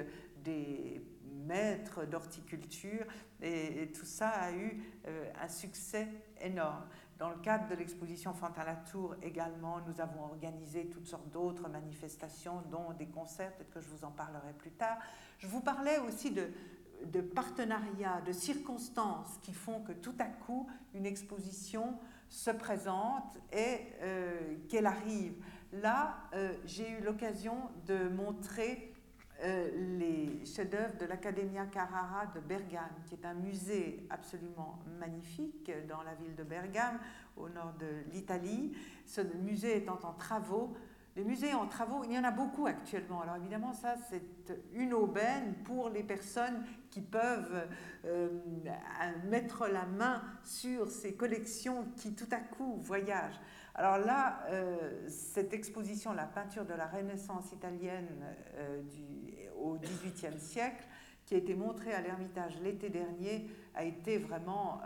[0.44, 3.04] des maîtres d'horticulture
[3.40, 6.08] et, tout ça a eu euh, un succès
[6.40, 6.86] énorme.
[7.18, 12.92] Dans le cadre de l'exposition Fantin-Latour également, nous avons organisé toutes sortes d'autres manifestations, dont
[12.98, 14.98] des concerts, peut-être que je vous en parlerai plus tard.
[15.38, 16.48] Je vous parlais aussi de,
[17.04, 21.98] de partenariats, de circonstances qui font que tout à coup, une exposition
[22.30, 25.34] se présente et euh, qu'elle arrive.
[25.72, 27.56] Là, euh, j'ai eu l'occasion
[27.86, 28.89] de montrer
[29.42, 36.02] euh, les chefs-d'œuvre de l'Accademia Carrara de Bergame, qui est un musée absolument magnifique dans
[36.02, 36.98] la ville de Bergame,
[37.36, 38.76] au nord de l'Italie.
[39.06, 40.74] Ce musée étant en travaux,
[41.16, 43.22] les musées en travaux, il y en a beaucoup actuellement.
[43.22, 44.22] Alors évidemment, ça, c'est
[44.72, 47.66] une aubaine pour les personnes qui peuvent
[48.04, 48.28] euh,
[49.24, 53.40] mettre la main sur ces collections qui tout à coup voyagent.
[53.74, 58.08] Alors là, euh, cette exposition, la peinture de la Renaissance italienne
[58.56, 58.82] euh,
[59.58, 60.84] au XVIIIe siècle,
[61.26, 64.80] qui a été montrée à l'Ermitage l'été dernier, a été vraiment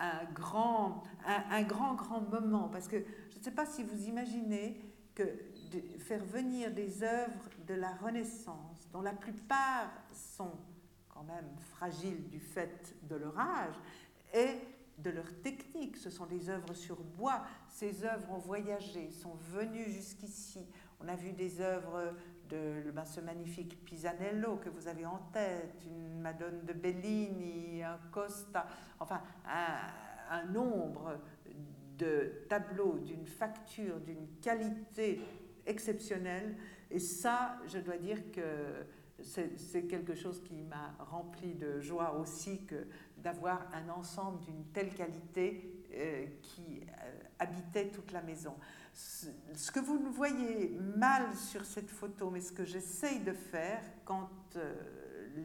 [0.00, 2.68] un, grand, un, grand, grand moment.
[2.68, 2.96] Parce que
[3.30, 4.80] je ne sais pas si vous imaginez
[5.14, 5.24] que
[5.98, 10.52] faire venir des œuvres de la Renaissance, dont la plupart sont
[11.08, 13.74] quand même fragiles du fait de leur âge,
[14.34, 14.60] et
[14.98, 15.96] de leur technique.
[15.96, 17.42] Ce sont des œuvres sur bois.
[17.68, 20.66] Ces œuvres ont voyagé, sont venues jusqu'ici.
[21.00, 22.14] On a vu des œuvres
[22.48, 27.98] de ben, ce magnifique Pisanello que vous avez en tête, une Madone de Bellini, un
[28.10, 28.66] Costa,
[28.98, 31.18] enfin un, nombre
[31.98, 35.20] de tableaux d'une facture, d'une qualité
[35.66, 36.56] exceptionnelle.
[36.90, 38.86] Et ça, je dois dire que
[39.22, 42.86] c'est quelque chose qui m'a rempli de joie aussi que
[43.16, 48.54] d'avoir un ensemble d'une telle qualité euh, qui euh, habitait toute la maison.
[48.96, 54.30] Ce, que vous voyez mal sur cette photo, mais ce que j'essaye de faire quand
[54.56, 54.74] euh,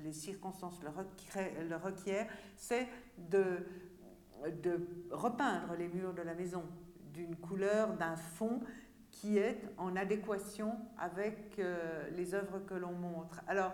[0.03, 2.87] les circonstances le, requièrent, c'est
[3.17, 3.57] de,
[4.63, 6.63] de repeindre les murs de la maison
[7.13, 8.61] d'une couleur, d'un fond
[9.11, 13.41] qui est en adéquation avec euh, les œuvres que l'on montre.
[13.47, 13.73] Alors,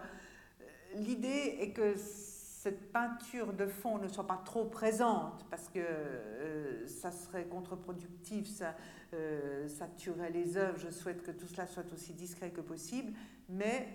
[0.59, 0.65] euh,
[0.95, 1.93] l'idée est que
[2.67, 8.47] cette peinture de fond ne soit pas trop présente parce que euh, ça serait contre-productif,
[8.47, 8.75] ça,
[9.67, 10.77] ça tuerait les œuvres.
[10.77, 13.13] Je souhaite que tout cela soit aussi discret que possible,
[13.47, 13.87] mais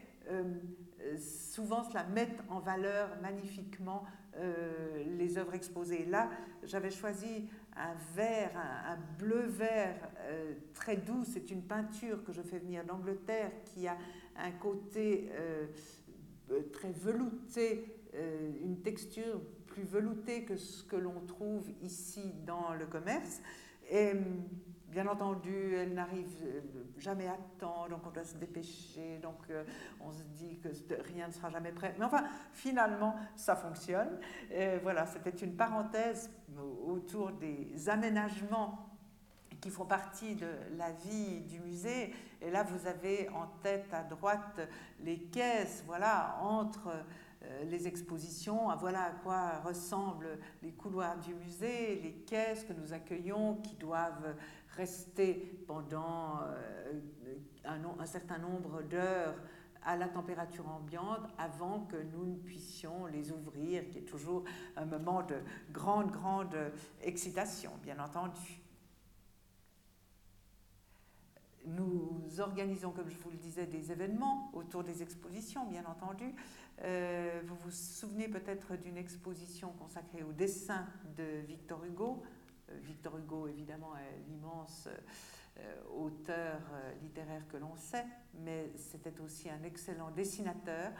[1.19, 4.05] souvent cela met en valeur magnifiquement
[5.19, 6.07] les œuvres exposées.
[6.07, 6.31] Là,
[6.65, 7.47] j'avais choisi
[7.77, 11.25] un vert, un, bleu vert euh, très doux.
[11.25, 13.97] C'est une peinture que je fais venir d'Angleterre qui a
[14.37, 15.67] un côté euh,
[16.51, 22.87] euh, très velouté, une texture plus veloutée que ce que l'on trouve ici dans le
[22.87, 23.41] commerce.
[23.91, 24.13] Et
[24.93, 26.61] Bien entendu, elle n'arrive euh,
[26.99, 29.65] jamais à temps, donc on doit se dépêcher, donc euh,
[30.03, 30.69] on se dit que
[31.15, 31.95] rien ne sera jamais prêt.
[31.99, 34.21] Mais enfin, finalement, ça fonctionne.
[34.83, 36.31] Voilà, c'était une parenthèse
[36.87, 38.93] autour des aménagements
[39.63, 42.13] qui font partie de la vie du musée.
[42.43, 44.61] Et là, vous avez en tête à droite
[45.01, 47.03] les caisses, voilà, entre euh,
[47.65, 52.93] les expositions, ah, voilà à quoi ressemblent les couloirs du musée, les caisses que nous
[52.93, 54.37] accueillons qui doivent
[54.77, 57.01] rester pendant euh,
[57.65, 59.35] un, certain nombre d'heures
[59.85, 64.45] à la température ambiante avant que nous ne puissions les ouvrir, qui est toujours
[64.77, 65.37] un moment de
[65.73, 66.57] grande, grande
[67.03, 68.62] excitation, bien entendu.
[71.65, 76.35] Nous organisons, comme je vous le disais, des événements autour des expositions, bien entendu.
[76.83, 80.87] Euh, vous vous souvenez peut-être d'une exposition consacrée au dessin
[81.17, 82.23] de Victor Hugo,
[82.69, 84.89] euh, Victor Hugo, évidemment, est l'immense
[85.59, 86.59] euh, auteur
[87.01, 88.07] littéraire que l'on sait,
[88.41, 90.91] mais c'était aussi un excellent dessinateur.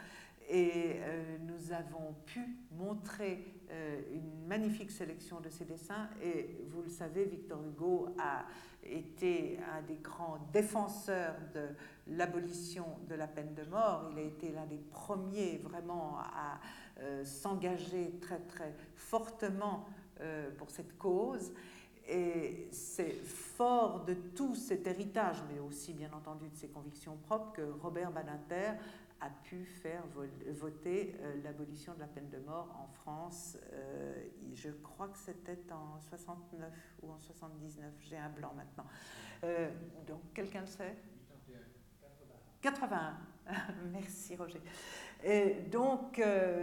[0.49, 0.99] Et
[1.41, 3.45] nous avons pu montrer
[4.11, 6.09] une magnifique sélection de ses dessins.
[6.21, 8.45] Et vous le savez, Victor Hugo a
[8.83, 11.69] été un des grands défenseurs de
[12.07, 14.09] l'abolition de la peine de mort.
[14.11, 16.59] Il a été l'un des premiers vraiment à
[17.23, 19.85] s'engager très très fortement
[20.57, 21.53] pour cette cause.
[22.05, 27.53] Et c'est fort de tout cet héritage, mais aussi bien entendu de ses convictions propres,
[27.53, 28.73] que Robert Badinter
[29.23, 30.03] a pu faire
[30.51, 33.57] voter euh, l'abolition de la peine de mort en France.
[33.71, 34.21] Euh,
[34.53, 36.71] je crois que c'était en 69
[37.01, 38.85] ou en 79, j'ai un blanc maintenant.
[39.43, 39.69] Euh,
[40.05, 40.95] donc quelqu'un le sait?
[42.61, 43.17] 81.
[43.91, 44.61] Merci Roger.
[45.69, 46.21] Donc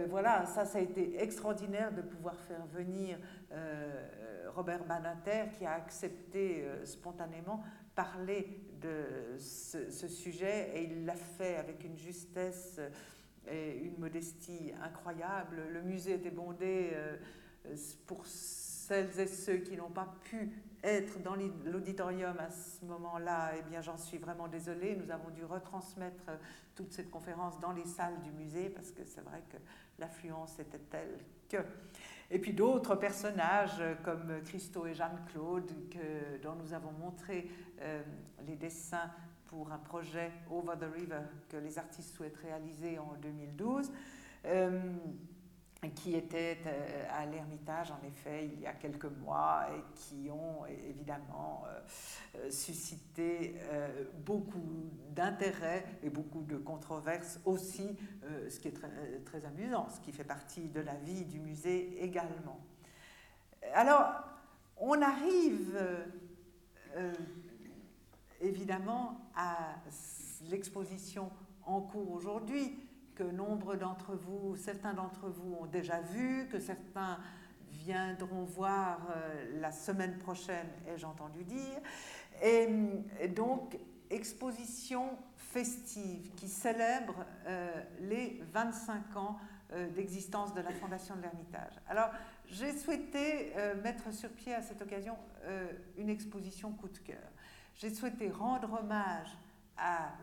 [0.09, 3.19] voilà, ça, ça a été extraordinaire de pouvoir faire venir
[4.55, 7.63] Robert Badinter qui a accepté spontanément
[7.95, 12.79] parler de ce, sujet et il l'a fait avec une justesse
[13.47, 15.63] et une modestie incroyable.
[15.71, 17.17] Le musée était bondé euh,
[18.07, 20.51] pour celles et ceux qui n'ont pas pu
[20.83, 21.35] être dans
[21.65, 24.95] l'auditorium à ce moment-là, eh bien j'en suis vraiment désolée.
[24.95, 26.31] Nous avons dû retransmettre
[26.75, 29.57] toute cette conférence dans les salles du musée parce que c'est vrai que
[29.99, 31.19] l'affluence était telle
[31.49, 31.57] que...
[32.33, 35.69] Et puis d'autres personnages comme Christo et Jeanne-Claude,
[36.41, 37.49] dont nous avons montré
[37.81, 38.03] euh,
[38.47, 39.11] les dessins
[39.47, 43.91] pour un projet Over the River que les artistes souhaitent réaliser en 2012
[45.89, 50.65] qui étaient euh, à l'Ermitage, en effet, il y a quelques mois, et qui ont
[50.67, 51.79] évidemment euh,
[52.35, 53.55] euh, suscité
[54.25, 57.97] beaucoup d'intérêt et beaucoup de controverses aussi,
[58.49, 62.59] ce qui est très, amusant, ce qui fait partie de la vie du musée également.
[63.73, 64.11] Alors,
[64.77, 65.79] on arrive
[68.41, 69.75] évidemment à
[70.49, 71.31] l'exposition
[71.65, 72.77] en cours aujourd'hui
[73.15, 77.19] que nombre d'entre vous, certains d'entre vous ont déjà vu, que certains
[77.69, 81.79] viendront voir euh, la semaine prochaine, ai-je entendu dire.
[82.43, 82.67] Et,
[83.27, 83.77] donc,
[84.09, 89.37] exposition festive qui célèbre euh, les 25 ans
[89.73, 91.73] euh, d'existence de la Fondation de l'Ermitage.
[91.87, 92.09] Alors,
[92.45, 95.15] j'ai souhaité mettre sur pied à cette occasion
[95.97, 97.31] une exposition coup de cœur.
[97.75, 99.37] J'ai souhaité rendre hommage
[99.77, 100.13] à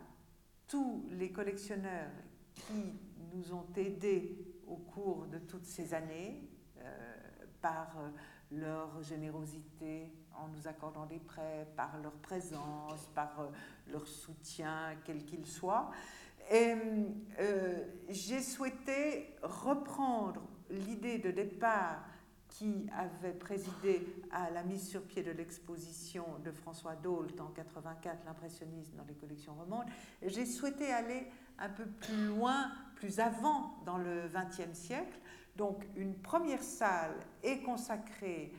[0.69, 2.11] tous les collectionneurs
[2.55, 2.99] qui
[3.35, 7.17] nous ont aidés au cours de toutes ces années euh,
[7.61, 8.11] par euh,
[8.53, 13.49] leur générosité en nous accordant des prêts, par leur présence, par euh,
[13.89, 15.91] leur soutien, quel qu'il soit.
[16.51, 16.75] Et
[18.09, 20.41] j'ai souhaité reprendre
[20.71, 22.03] l'idée de départ
[22.59, 28.25] qui avait présidé à la mise sur pied de l'exposition de François Dault en 84,
[28.27, 29.87] l'impressionnisme dans les collections romandes.
[30.23, 31.29] J'ai souhaité aller
[31.61, 35.21] un peu plus loin, plus avant dans le XXe siècle.
[35.55, 38.53] Donc une première salle est consacrée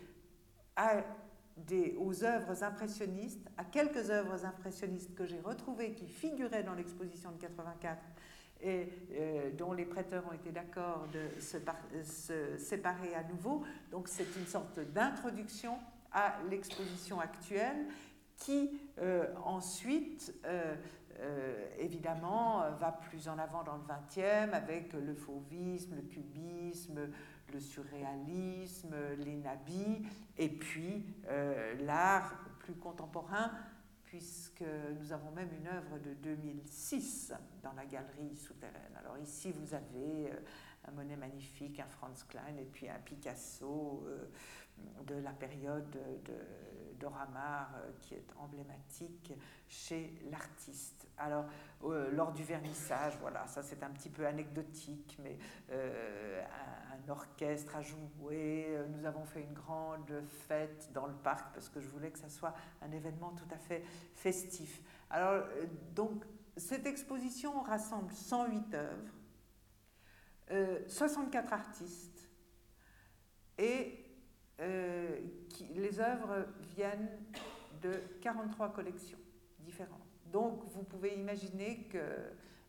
[1.98, 7.38] aux œuvres impressionnistes, à quelques œuvres impressionnistes que j'ai retrouvées qui figuraient dans l'exposition de
[7.38, 8.02] 84
[8.62, 13.64] et euh, dont les prêteurs ont été d'accord de se, séparer à nouveau.
[13.92, 15.78] Donc c'est une sorte d'introduction
[16.12, 17.88] à l'exposition actuelle
[18.38, 20.76] qui euh, ensuite euh,
[21.78, 27.10] évidemment, va plus en avant dans le XXe avec le fauvisme, le cubisme,
[27.52, 30.02] le surréalisme, les nabis,
[30.38, 31.04] et puis
[31.82, 33.52] l'art plus contemporain,
[34.10, 34.64] puisque
[35.00, 37.32] nous avons même une œuvre de 2006
[37.62, 38.96] dans la galerie souterraine.
[38.98, 40.32] Alors ici, vous avez
[40.88, 44.04] un Monet magnifique, un Franz Klein, et puis un Picasso
[45.06, 46.34] de la période de,
[47.00, 47.72] d'Oramar
[48.02, 49.34] qui est emblématique
[49.68, 51.10] chez l'artiste.
[51.20, 51.46] Alors,
[51.84, 55.38] euh, lors du vernissage, voilà, ça c'est un petit peu anecdotique, mais
[55.72, 61.54] euh, un, orchestre a joué, euh, nous avons fait une grande fête dans le parc
[61.54, 63.84] parce que je voulais que ça soit un événement tout à fait
[64.14, 64.82] festif.
[65.10, 65.44] Alors,
[65.94, 66.24] donc,
[66.56, 69.14] cette exposition rassemble 108 œuvres,
[70.88, 72.30] 64 artistes,
[73.58, 73.99] et
[75.50, 76.46] qui, les œuvres
[76.76, 77.10] viennent
[77.82, 77.92] de
[78.22, 79.20] 43 collections
[79.60, 80.00] différentes.
[80.26, 82.00] Donc vous pouvez imaginer que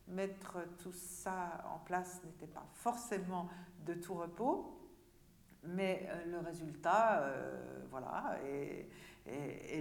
[0.07, 3.49] mettre tout ça en place n'était pas forcément
[3.85, 4.77] de tout repos,
[5.63, 8.87] mais euh, le résultat, euh, voilà, est,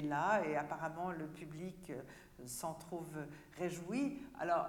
[0.04, 2.02] là et apparemment le public euh,
[2.46, 3.16] s'en trouve
[3.56, 4.18] réjoui.
[4.38, 4.66] Alors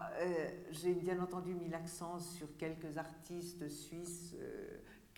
[0.71, 4.35] j'ai bien entendu mis l'accent sur quelques artistes suisses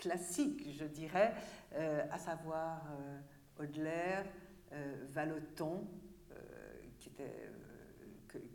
[0.03, 1.33] classiques, je dirais,
[2.11, 2.81] à savoir
[3.57, 4.25] Audelaire,
[5.09, 5.87] Valoton,
[6.99, 7.49] qui était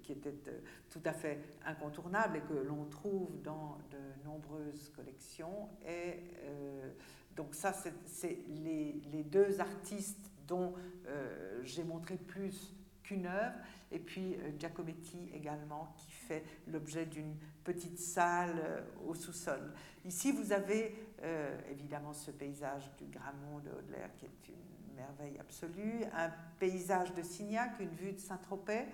[0.02, 5.68] qui était euh, tout à fait incontournable et que l'on trouve dans de nombreuses collections.
[5.86, 6.90] Et euh,
[7.36, 7.72] donc ça,
[8.06, 10.74] c'est les, deux artistes dont
[11.06, 13.54] euh, j'ai montré plus qu'une œuvre.
[13.92, 19.72] et puis Giacometti également, qui fait l'objet d'une petite salle au sous-sol.
[20.04, 20.94] Ici, vous avez
[21.70, 27.22] évidemment ce paysage du Grammont de Baudelaire, qui est une merveille absolue, un paysage de
[27.22, 28.86] Signac, une vue de Saint-Tropez,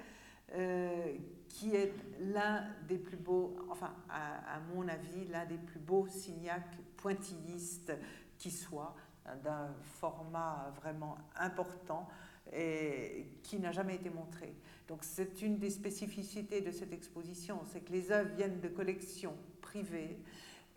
[0.53, 1.16] euh,
[1.49, 6.76] qui est l'un des plus beaux, enfin à, mon avis, l'un des plus beaux signacs
[6.97, 7.93] pointillistes
[8.39, 8.95] qui soit,
[9.43, 12.07] d'un format vraiment important
[12.53, 14.55] et qui n'a jamais été montré.
[14.89, 19.37] Donc c'est une des spécificités de cette exposition, c'est que les œuvres viennent de collections
[19.61, 20.18] privées.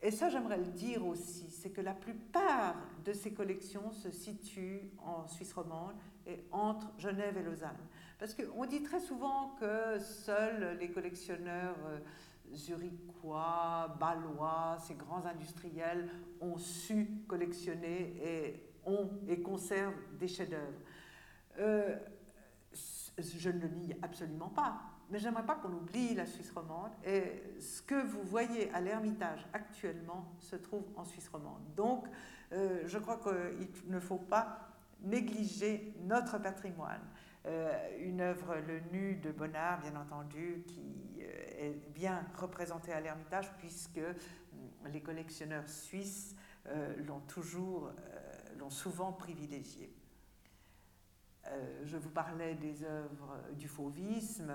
[0.02, 4.92] Et ça, j'aimerais le dire aussi, c'est que la plupart de ces collections se situent
[5.00, 5.96] en Suisse romande
[6.28, 7.78] et entre Genève et Lausanne.
[8.20, 12.00] Parce qu'on dit très souvent que seuls les collectionneurs euh,
[12.54, 16.10] zurichois, balois, ces grands industriels
[16.42, 20.80] ont su collectionner et ont et conservent des chefs-d'œuvre.
[21.60, 21.98] Euh,
[23.18, 26.92] je ne le nie absolument pas, mais j'aimerais pas qu'on oublie la Suisse romande.
[27.06, 31.62] Et ce que vous voyez à l'Ermitage actuellement se trouve en Suisse romande.
[31.76, 32.06] Donc,
[32.54, 34.68] euh, je crois qu'il ne faut pas
[35.02, 37.02] négliger notre patrimoine.
[37.48, 43.00] Euh, une œuvre Le Nu de Bonnard, bien entendu, qui euh, est bien représentée à
[43.00, 44.14] l'Ermitage, puisque euh,
[44.92, 46.36] les collectionneurs suisses
[47.08, 47.92] l'ont toujours,
[48.60, 49.14] l'ont souvent
[51.48, 51.86] privilégié.
[51.86, 54.54] je vous parlais des œuvres du fauvisme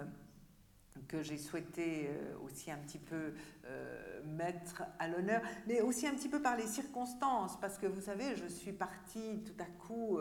[1.09, 2.11] que j'ai souhaité
[2.45, 3.32] aussi un petit peu
[4.24, 8.36] mettre à l'honneur, mais aussi un petit peu par les circonstances, parce que vous savez,
[8.36, 10.18] je suis partie tout à coup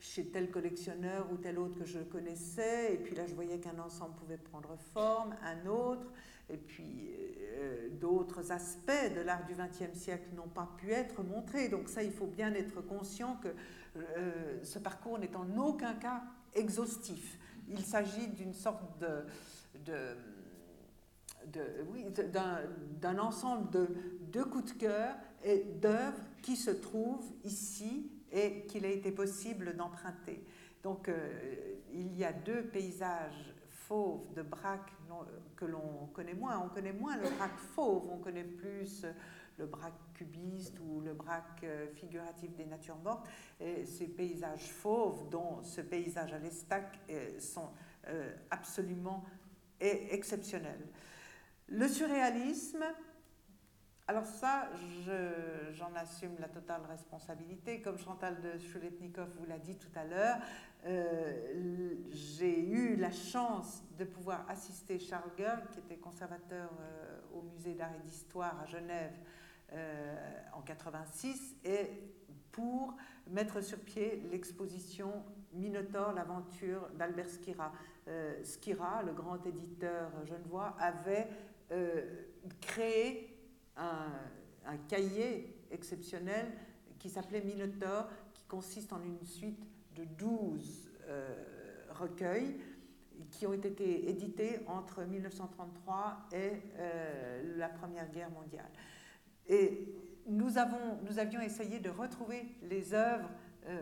[0.00, 3.78] chez tel collectionneur ou tel autre que je connaissais, et puis là je voyais qu'un
[3.78, 6.06] ensemble pouvait prendre forme, un autre,
[6.50, 7.10] et puis
[7.58, 11.68] euh, d'autres aspects de l'art du XXe siècle n'ont pas pu être montrés.
[11.68, 13.48] Donc ça, il faut bien être conscient que
[13.96, 16.22] euh, ce parcours n'est en aucun cas
[16.54, 17.38] exhaustif.
[17.68, 20.16] Il s'agit d'une sorte de,
[23.00, 23.88] d'un ensemble de,
[24.32, 29.76] de coups de cœur et d'œuvres qui se trouvent ici et qu'il a été possible
[29.76, 30.44] d'emprunter.
[30.82, 34.92] Donc euh, il y a deux paysages fauves de braque
[35.56, 36.62] que l'on connaît moins.
[36.64, 39.04] On connaît moins le braque fauve, on connaît plus
[39.58, 43.26] le braque cubiste ou le braque euh, figuratif des natures mortes.
[43.60, 47.70] Et ces paysages fauves, dont ce paysage à l'Estac, euh, sont
[48.50, 49.22] absolument
[49.80, 50.88] exceptionnels.
[51.66, 52.82] Le surréalisme,
[54.08, 54.70] alors ça,
[55.74, 57.82] j'en assume la totale responsabilité.
[57.82, 60.38] Comme Chantal de Chouletnikov vous l'a dit tout à l'heure,
[60.86, 67.42] euh, j'ai eu la chance de pouvoir assister Charles Gerg, qui était conservateur euh, au
[67.42, 69.12] musée d'art et d'histoire à Genève
[69.74, 70.16] euh,
[70.54, 71.90] en 86, et
[72.50, 72.96] pour
[73.26, 77.72] mettre sur pied l'exposition Minotaure, l'aventure d'Albert Skira.
[78.42, 81.28] Skira, le grand éditeur genevois, avait
[82.62, 83.27] créé
[83.78, 86.46] un, cahier exceptionnel
[86.98, 89.64] qui s'appelait Minotaur, qui consiste en une suite
[89.94, 91.34] de 12 euh,
[91.90, 92.56] recueils
[93.30, 98.70] qui ont été édités entre 1933 et euh, la Première Guerre mondiale.
[99.48, 99.94] Et
[100.26, 103.30] nous, avons, nous avions essayé de retrouver les œuvres
[103.66, 103.80] euh,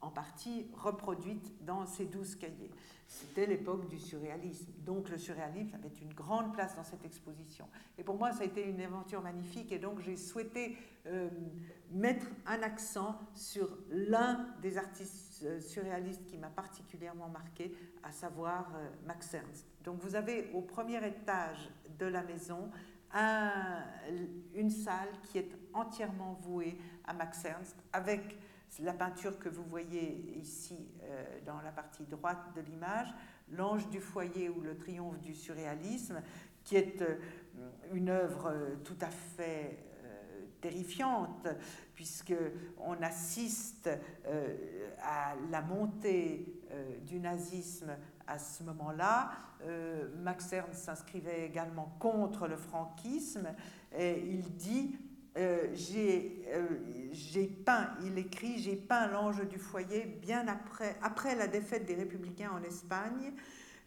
[0.00, 2.70] en partie reproduite dans ces douze cahiers.
[3.06, 4.72] C'était l'époque du surréalisme.
[4.84, 7.68] Donc le surréalisme avait une grande place dans cette exposition.
[7.98, 9.72] Et pour moi, ça a été une aventure magnifique.
[9.72, 10.76] Et donc j'ai souhaité
[11.06, 11.28] euh,
[11.90, 18.72] mettre un accent sur l'un des artistes euh, surréalistes qui m'a particulièrement marqué, à savoir
[18.76, 19.66] euh, Max Ernst.
[19.84, 22.70] Donc vous avez au premier étage de la maison
[23.12, 23.82] un,
[24.54, 28.38] une salle qui est entièrement vouée à Max Ernst, avec
[28.78, 33.08] la peinture que vous voyez ici euh, dans la partie droite de l'image,
[33.52, 36.22] L'Ange du foyer ou le triomphe du surréalisme,
[36.62, 37.18] qui est euh,
[37.92, 39.86] une œuvre euh, tout à fait
[40.60, 41.48] terrifiante,
[41.94, 42.34] puisque
[42.78, 43.88] on assiste
[45.02, 46.60] à la montée
[47.06, 47.96] du nazisme
[48.26, 49.30] à ce moment-là.
[50.18, 53.48] Max Ernst s'inscrivait également contre le franquisme
[53.96, 54.98] et il dit
[55.36, 55.68] euh,
[56.48, 56.68] euh,
[57.12, 61.94] j'ai peint, il écrit, j'ai peint l'ange du foyer bien après, après la défaite des
[61.94, 63.32] républicains en Espagne.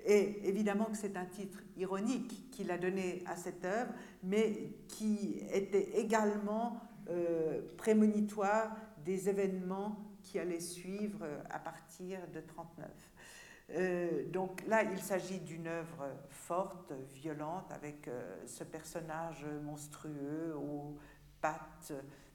[0.06, 3.92] Et évidemment que c'est un titre ironique qu'il a donné à cette œuvre,
[4.22, 14.32] mais qui était également euh, prémonitoire des événements qui allaient suivre à partir de 1939.
[14.32, 18.10] donc là, il s'agit d'une œuvre forte, violente, avec
[18.46, 20.98] ce personnage monstrueux au
[21.44, 21.94] pattes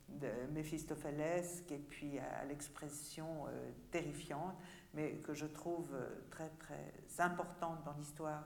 [0.08, 3.46] de Méphistophélesque et puis à l'expression
[3.90, 4.54] terrifiante,
[4.94, 5.90] mais que je trouve
[6.30, 8.44] très très importante dans l'histoire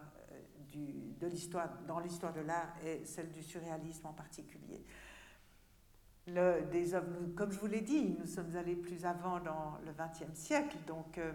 [1.21, 4.85] de l'histoire, dans l'histoire de l'art et celle du surréalisme en particulier.
[6.29, 6.63] Le,
[7.35, 11.19] comme je vous l'ai dit, nous sommes allés plus avant dans le XXe siècle, donc
[11.19, 11.33] euh,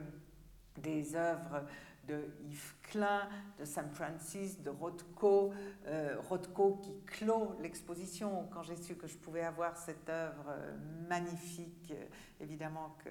[0.77, 1.65] des œuvres
[2.07, 3.27] de Yves Klein,
[3.59, 5.53] de Sam Francis, de Rothko,
[5.87, 8.47] euh, Rothko qui clôt l'exposition.
[8.53, 10.75] Quand j'ai su que je pouvais avoir cette œuvre euh,
[11.07, 11.93] magnifique,
[12.39, 13.09] évidemment que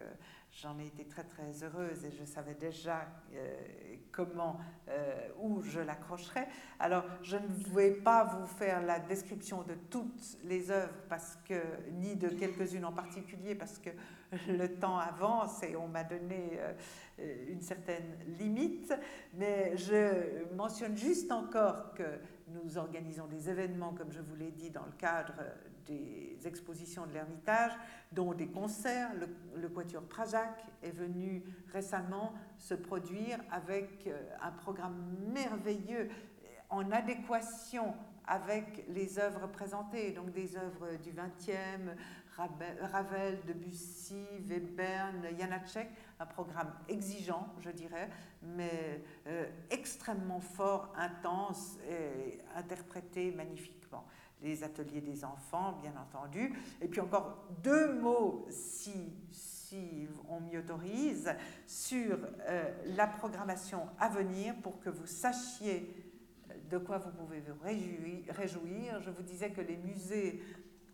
[0.62, 3.57] j'en ai été très très heureuse et je savais déjà euh,
[4.11, 6.49] comment, euh, où je l'accrocherais.
[6.78, 11.61] Alors je ne vais pas vous faire la description de toutes les œuvres parce que,
[11.92, 13.90] ni de quelques-unes en particulier parce que
[14.49, 16.72] le temps avance et on m'a donné euh,
[17.19, 18.93] une certaine limite,
[19.35, 24.71] mais je mentionne juste encore que nous organisons des événements, comme je vous l'ai dit,
[24.71, 25.35] dans le cadre
[25.87, 27.73] des expositions de l'Ermitage,
[28.12, 29.11] dont des concerts.
[29.55, 31.43] Le, Quatuor Prajak est venu
[31.73, 36.09] récemment se produire avec euh, un programme merveilleux
[36.71, 37.95] en adéquation
[38.27, 41.97] avec les œuvres présentées, donc des œuvres du XXe,
[42.37, 45.89] Ravel, Debussy, Webern, Janacek,
[46.20, 48.11] un programme exigeant, je dirais,
[48.43, 54.07] mais euh, extrêmement fort, intense et interprété magnifiquement
[54.43, 56.53] les ateliers des enfants, bien entendu.
[56.80, 59.12] Et puis encore deux mots, si,
[60.28, 61.34] on m'y autorise,
[61.66, 62.18] sur
[62.49, 65.95] euh, la programmation à venir pour que vous sachiez
[66.70, 69.01] de quoi vous pouvez vous réjouir.
[69.03, 70.43] Je vous disais que les musées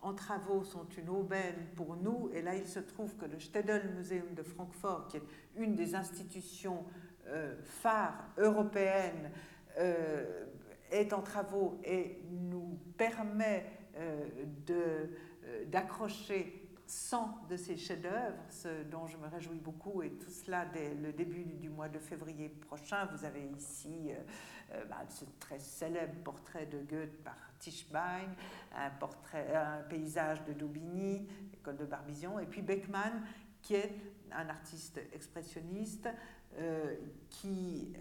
[0.03, 2.29] en travaux sont une aubaine pour nous.
[2.33, 5.23] Et là, il se trouve que le Städel Museum de Francfort, qui est
[5.55, 6.83] une des institutions
[7.27, 9.31] euh, phares européennes,
[9.79, 10.45] euh,
[10.91, 13.65] est en travaux et nous permet
[13.97, 14.27] euh,
[15.67, 20.93] d'accrocher 100 de ces chefs-d'œuvre, ce dont je me réjouis beaucoup, et tout cela dès
[20.95, 23.05] le début du mois de février prochain.
[23.13, 24.11] Vous avez ici
[24.73, 28.27] euh, bah, ce très célèbre portrait de Goethe par Tischbein,
[28.75, 33.23] un, portrait, un paysage de Daubigny, école de Barbizon, et puis Beckmann,
[33.61, 33.95] qui est
[34.31, 36.09] un artiste expressionniste
[37.29, 37.93] qui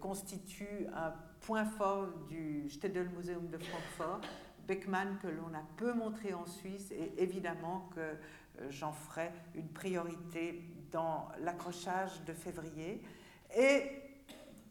[0.00, 4.20] constitue un point fort du Städel Museum de Francfort,
[4.66, 9.68] Beckmann que l'on a peu montré en Suisse et évidemment que euh, j'en ferai une
[9.68, 13.02] priorité dans l'accrochage de février.
[13.56, 13.82] Et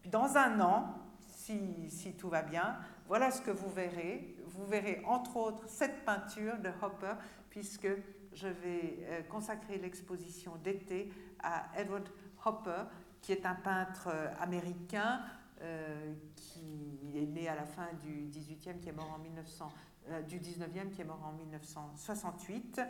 [0.06, 2.78] dans un an, si, si, tout va bien,
[3.08, 4.36] voilà ce que vous verrez.
[4.48, 7.14] Vous verrez entre autres cette peinture de Hopper,
[7.50, 7.88] puisque
[8.34, 12.08] je vais euh, consacrer l'exposition d'été à Edward
[12.44, 12.84] Hopper,
[13.22, 15.22] qui est un peintre euh, américain
[15.66, 19.72] euh, qui est né à la fin du 18e, qui est mort en 1900,
[20.10, 22.82] euh, du 19e, qui est mort en 1968,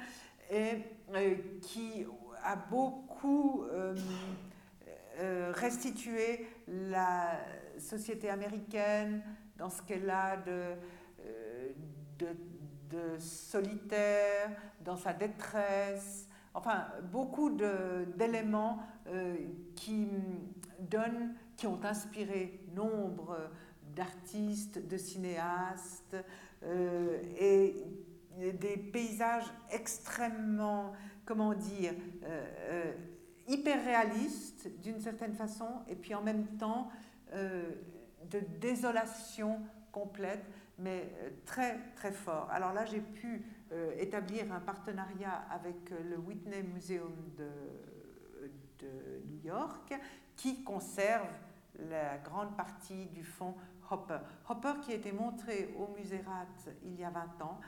[0.51, 2.05] et euh, qui
[2.43, 3.63] a beaucoup
[5.53, 7.39] restitué la
[7.79, 9.23] société américaine
[9.57, 10.75] dans ce qu'elle a de,
[13.17, 14.51] solitaire,
[14.81, 17.49] dans sa détresse, enfin beaucoup
[18.17, 18.79] d'éléments
[19.75, 20.09] qui
[20.79, 23.37] donnent qui ont inspiré nombre
[23.95, 26.15] d'artistes, de cinéastes
[26.63, 27.75] euh, et
[28.37, 30.93] des paysages extrêmement,
[31.25, 31.93] comment dire,
[32.23, 32.93] euh, euh,
[33.47, 36.89] hyper réalistes d'une certaine façon et puis en même temps
[37.33, 39.59] de désolation
[39.91, 40.43] complète
[40.79, 41.11] mais
[41.45, 42.49] très très fort.
[42.49, 43.45] Alors là j'ai pu
[43.99, 48.87] établir un partenariat avec le Whitney Museum de
[49.27, 49.93] New York
[50.35, 51.27] qui conserve
[51.89, 53.55] la grande partie du fonds
[53.89, 54.19] Hopper.
[54.49, 57.59] Hopper qui a été montré au Musée Rath il y a 20 ans,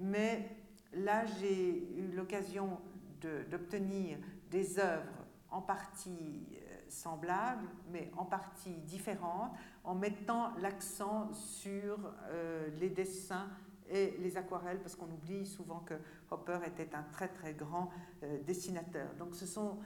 [0.00, 0.48] mais
[0.92, 2.80] là j'ai eu l'occasion
[3.20, 4.18] d'obtenir
[4.50, 9.52] des œuvres en partie euh, semblables, mais en partie différentes,
[9.84, 11.98] en mettant l'accent sur
[12.30, 13.48] euh, les dessins
[13.88, 15.94] et les aquarelles, parce qu'on oublie souvent que
[16.30, 17.90] Hopper était un très très grand
[18.22, 19.14] euh, dessinateur.
[19.14, 19.78] Donc ce sont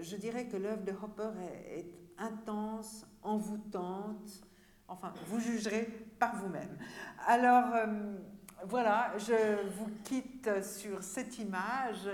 [0.00, 1.30] je dirais que l'œuvre de Hopper
[1.68, 1.86] est,
[2.18, 4.42] intense, envoûtante.
[4.88, 5.84] Enfin, vous jugerez
[6.18, 6.78] par vous-même.
[7.26, 8.16] Alors, euh,
[8.64, 12.08] voilà, je vous quitte sur cette image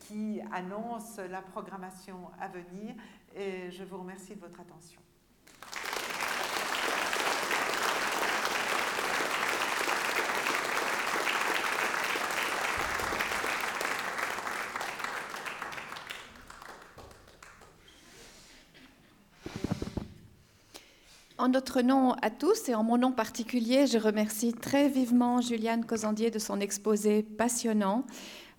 [0.00, 2.94] qui annonce la programmation à venir
[3.34, 5.00] et je vous remercie de votre attention.
[21.48, 25.86] En notre nom à tous et en mon nom particulier, je remercie très vivement Juliane
[25.86, 28.04] Cosandier de son exposé passionnant,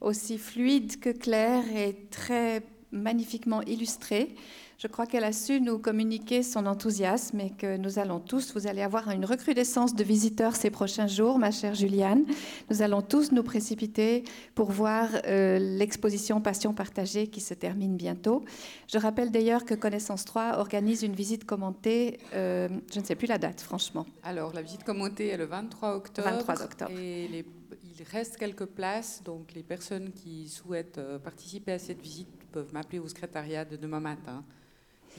[0.02, 4.34] aussi fluide que clair et très magnifiquement illustré.
[4.82, 8.66] Je crois qu'elle a su nous communiquer son enthousiasme et que nous allons tous, vous
[8.66, 12.24] allez avoir une recrudescence de visiteurs ces prochains jours, ma chère Juliane.
[12.70, 14.24] Nous allons tous nous précipiter
[14.56, 18.46] pour voir euh, l'exposition Passion partagée qui se termine bientôt.
[18.88, 23.28] Je rappelle d'ailleurs que Connaissance 3 organise une visite commentée, euh, je ne sais plus
[23.28, 24.06] la date, franchement.
[24.24, 26.30] Alors, la visite commentée est le 23 octobre.
[26.30, 26.92] 23 octobre.
[26.98, 32.30] Et il reste quelques places, donc les personnes qui souhaitent euh, participer à cette visite
[32.54, 34.42] peuvent m'appeler au secrétariat de demain matin.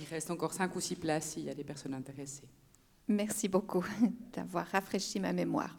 [0.01, 2.49] Il reste encore cinq ou six places s'il y a des personnes intéressées.
[3.09, 3.85] Merci beaucoup
[4.33, 5.77] d'avoir rafraîchi ma mémoire.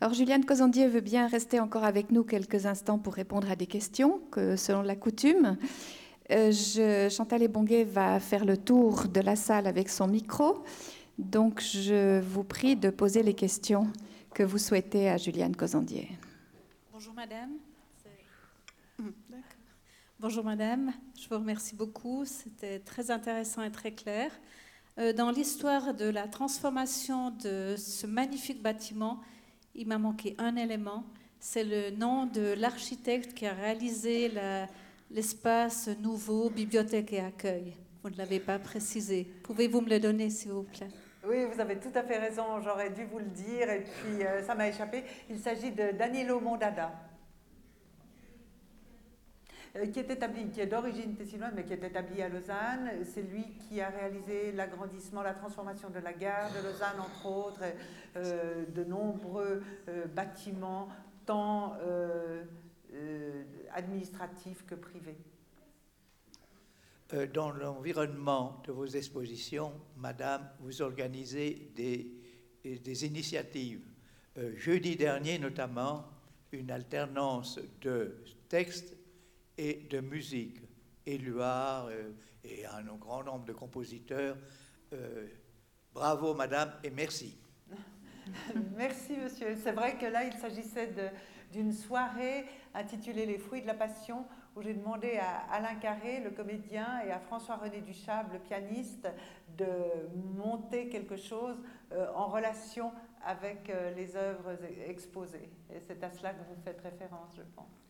[0.00, 3.66] Alors Juliane Cosandier veut bien rester encore avec nous quelques instants pour répondre à des
[3.66, 5.56] questions, que selon la coutume.
[6.30, 10.62] Euh, je, Chantal Ebonguet va faire le tour de la salle avec son micro.
[11.16, 13.88] Donc je vous prie de poser les questions
[14.34, 16.08] que vous souhaitez à Juliane Cosandier.
[16.92, 17.50] Bonjour madame.
[20.20, 22.24] Bonjour Madame, je vous remercie beaucoup.
[22.24, 24.32] C'était très intéressant et très clair.
[24.98, 29.20] Euh, dans l'histoire de la transformation de ce magnifique bâtiment,
[29.76, 31.04] il m'a manqué un élément.
[31.38, 34.32] C'est le nom de l'architecte qui a réalisé
[35.12, 37.76] l'espace nouveau bibliothèque et accueil.
[38.02, 39.24] Vous ne l'avez pas précisé.
[39.44, 40.88] Pouvez-vous me le donner, s'il vous plaît?
[41.28, 44.42] Oui, vous avez tout à fait raison, j'aurais dû vous le dire, et puis euh,
[44.42, 45.04] ça m'a échappé.
[45.30, 47.07] Il s'agit de Danilo Mondada.
[49.76, 53.04] Euh, qui est établi, qui est d'origine tessinoise, mais qui est établi à Lausanne.
[53.04, 57.62] C'est lui qui a réalisé l'agrandissement, la transformation de la gare de Lausanne, entre autres,
[58.16, 60.88] euh, de nombreux euh, bâtiments,
[61.26, 61.74] tant
[63.74, 65.18] administratifs que privés.
[67.34, 73.82] Dans l'environnement de vos expositions, Madame, vous organisez des initiatives.
[74.56, 76.06] Jeudi dernier, notamment,
[76.52, 78.97] une alternance de textes
[79.58, 80.62] et de musique.
[81.08, 82.12] Éluard euh,
[82.44, 84.36] et un grand nombre de compositeurs.
[84.92, 85.26] Euh,
[85.92, 87.38] bravo, madame, et merci.
[88.76, 89.56] merci, monsieur.
[89.62, 90.92] C'est vrai que là, il s'agissait
[91.50, 92.44] d'une soirée
[92.74, 97.10] intitulée Les fruits de la passion, où j'ai demandé à Alain Carré, le comédien, et
[97.10, 99.08] à François-René Duchable, le pianiste,
[99.56, 99.66] de
[100.36, 101.56] monter quelque chose
[101.92, 102.92] euh, en relation
[103.24, 104.56] avec les œuvres
[104.86, 105.50] exposées.
[105.74, 107.87] Et c'est à cela que vous faites référence, je pense.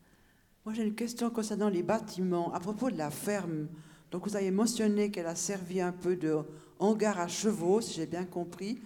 [0.68, 2.52] Moi, j'ai une question concernant les bâtiments.
[2.52, 3.68] À propos de la ferme,
[4.10, 6.40] donc vous avez mentionné qu'elle a servi un peu de
[6.78, 8.78] hangar à chevaux, si j'ai bien compris.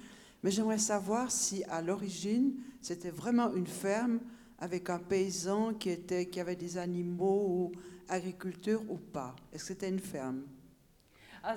[0.45, 4.20] Mais j'aimerais savoir si, à l'origine, c'était vraiment une ferme
[4.61, 7.72] avec un paysan qui, était, qui avait des animaux ou
[8.09, 9.35] agriculteurs ou pas.
[9.53, 10.43] Est-ce que c'était une ferme?
[11.43, 11.57] Ah,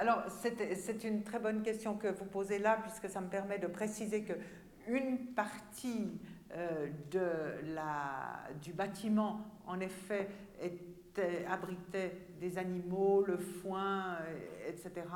[0.00, 3.66] alors, c'est une très bonne question que vous posez là, puisque ça me permet de
[3.66, 4.32] préciser que
[4.88, 6.18] une partie
[6.54, 10.28] euh, de la, du bâtiment, en effet,
[11.48, 15.06] abritait des animaux, le foin, euh, etc.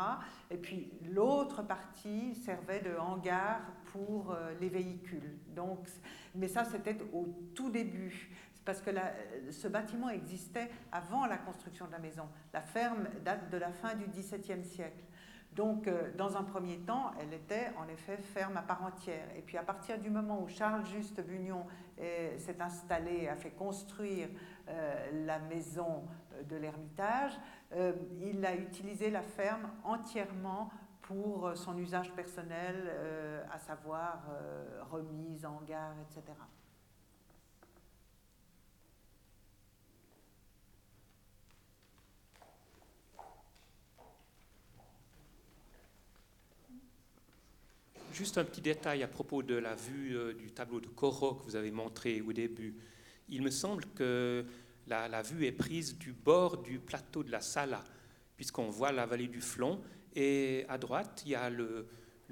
[0.50, 3.60] Et puis l'autre partie servait de hangar
[3.92, 5.38] pour euh, les véhicules.
[5.54, 5.88] Donc,
[6.34, 8.30] mais ça, c'était au tout début.
[8.64, 8.90] Parce que
[9.50, 12.28] ce bâtiment existait avant la construction de la maison.
[12.52, 15.04] La ferme date de la fin du XVIIe siècle.
[15.52, 19.26] Donc, euh, dans un premier temps, elle était en effet ferme à part entière.
[19.36, 21.66] Et puis, à partir du moment où Charles-Juste Bugnon
[22.38, 24.28] s'est installé, a fait construire
[24.68, 27.38] euh, la maison euh, de l'Ermitage,
[28.20, 30.70] il a utilisé la ferme entièrement
[31.02, 32.90] pour son usage personnel,
[33.52, 34.24] à savoir
[34.90, 36.34] remise en gare, etc.
[48.12, 51.44] Juste un petit détail à propos de la vue euh, du tableau de Corot que
[51.44, 52.74] vous avez montré au début.
[53.28, 54.44] Il me semble que
[54.88, 57.84] la, vue est prise du bord du plateau de la Sala,
[58.36, 59.80] puisqu'on voit la vallée du Flon,
[60.16, 61.86] et à droite, il y a le,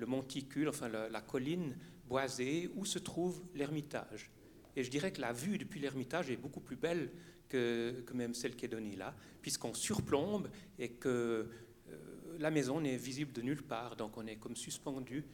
[0.05, 1.77] monticule, enfin la, colline
[2.09, 4.33] boisée où se trouve l'ermitage.
[4.75, 7.13] Et je dirais que la vue depuis l'ermitage est beaucoup plus belle
[7.49, 11.49] que, même celle qui est donnée là, puisqu'on surplombe et que
[11.89, 11.99] euh,
[12.41, 15.25] la maison n'est visible de nulle part, donc on est comme suspendu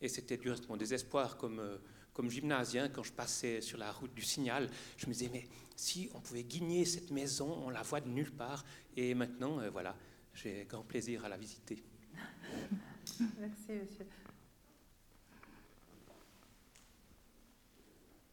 [0.00, 1.78] et c'était du mon désespoir comme, euh,
[2.12, 5.46] comme gymnasien, quand je passais sur la route du signal, je me disais, mais
[5.76, 8.64] si on pouvait guigner cette maison, on la voit de nulle part.
[8.96, 9.96] Et maintenant, euh, voilà,
[10.34, 11.82] j'ai grand plaisir à la visiter.
[13.38, 14.06] Merci, monsieur.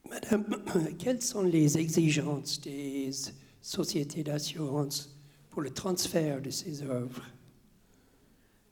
[0.10, 3.12] Madame, quelles sont les exigences des
[3.62, 5.16] sociétés d'assurance
[5.50, 7.24] pour le transfert de ces œuvres?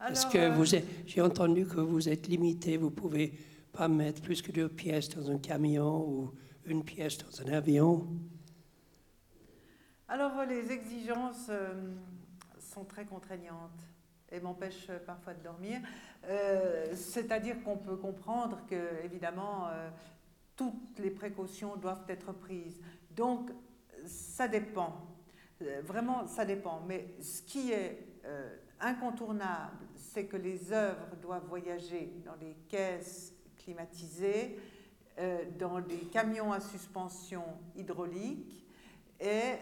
[0.10, 0.66] Est-ce que vous
[1.06, 3.34] j'ai entendu que vous êtes limité, vous pouvez
[3.72, 6.32] pas mettre plus que deux pièces dans un camion ou
[6.66, 8.08] une pièce dans un avion?
[10.08, 11.50] Alors, les exigences
[12.60, 13.82] sont très contraignantes
[14.32, 15.80] et m'empêchent parfois de dormir.
[16.94, 19.68] C'est-à-dire qu'on peut comprendre que, évidemment,
[20.56, 22.80] toutes les précautions doivent être prises.
[23.16, 23.52] Donc,
[24.06, 24.94] ça dépend.
[25.62, 26.82] Euh, vraiment, ça dépend.
[26.88, 29.78] Mais ce qui est euh, incontournable,
[30.14, 34.60] c'est que les œuvres doivent voyager dans des caisses climatisées,
[35.18, 37.44] euh, dans des camions à suspension
[37.76, 38.64] hydraulique,
[39.20, 39.54] et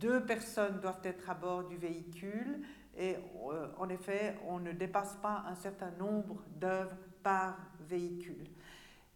[0.00, 2.62] deux personnes doivent être à bord du véhicule.
[2.96, 3.14] Et
[3.78, 8.48] en effet, on ne dépasse pas un certain nombre d'œuvres par véhicule.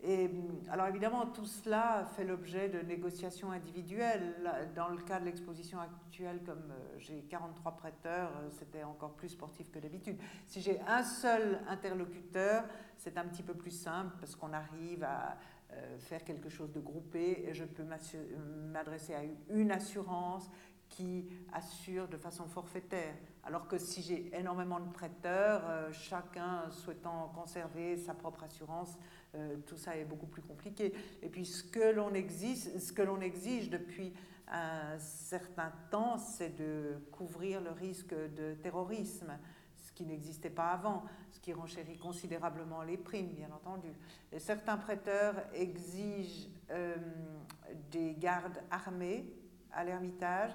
[0.04, 0.28] Et
[0.68, 4.34] alors évidemment, tout cela fait l'objet de négociations individuelles.
[4.74, 9.28] Dans le cas de l'exposition actuelle, comme euh, j'ai 43 prêteurs, euh, c'était encore plus
[9.28, 10.18] sportif que d'habitude.
[10.48, 12.64] Si j'ai un seul interlocuteur,
[12.96, 15.36] c'est un petit peu plus simple parce qu'on arrive à
[15.72, 17.84] euh, faire quelque chose de groupé et je peux
[18.72, 20.50] m'adresser à une assurance
[20.88, 23.14] qui assure de façon forfaitaire.
[23.44, 28.98] Alors que si j'ai énormément de prêteurs, chacun souhaitant conserver sa propre assurance,
[29.34, 30.92] euh, tout ça est beaucoup plus compliqué.
[31.22, 34.12] Et puis ce que l'on exige, depuis
[34.48, 39.38] un certain temps, c'est de couvrir le risque de terrorisme,
[39.76, 43.88] ce qui n'existait pas avant, ce qui renchérit considérablement les primes, bien entendu.
[44.30, 46.96] Et certains prêteurs exigent euh,
[47.90, 49.32] des gardes armés
[49.72, 50.54] à l'Ermitage.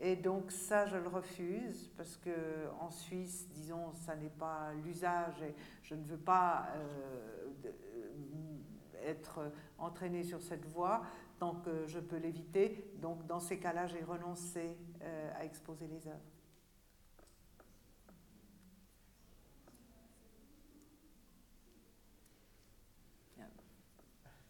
[0.00, 5.42] Et donc ça, je le refuse parce que en Suisse, disons, ça n'est pas l'usage
[5.42, 7.48] et je ne veux pas euh,
[9.04, 11.02] être entraîné sur cette voie
[11.38, 12.90] tant que je peux l'éviter.
[12.96, 16.18] Donc dans ces cas-là, j'ai renoncé euh, à exposer les œuvres.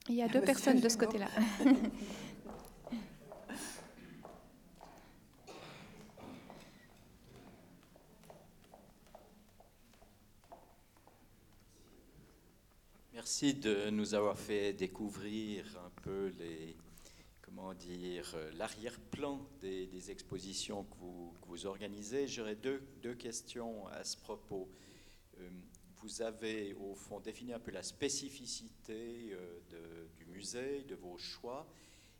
[0.08, 1.28] Il y a deux personnes de ce côté-là.
[13.28, 16.74] Merci de nous avoir fait découvrir un peu les,
[17.42, 20.96] comment dire, l'arrière-plan des, expositions que
[21.46, 22.26] vous, organisez.
[22.26, 22.80] J'aurais deux,
[23.18, 24.70] questions à ce propos.
[25.40, 25.50] Euh,
[26.00, 31.68] vous avez au fond défini un peu la spécificité euh, du musée, de vos choix.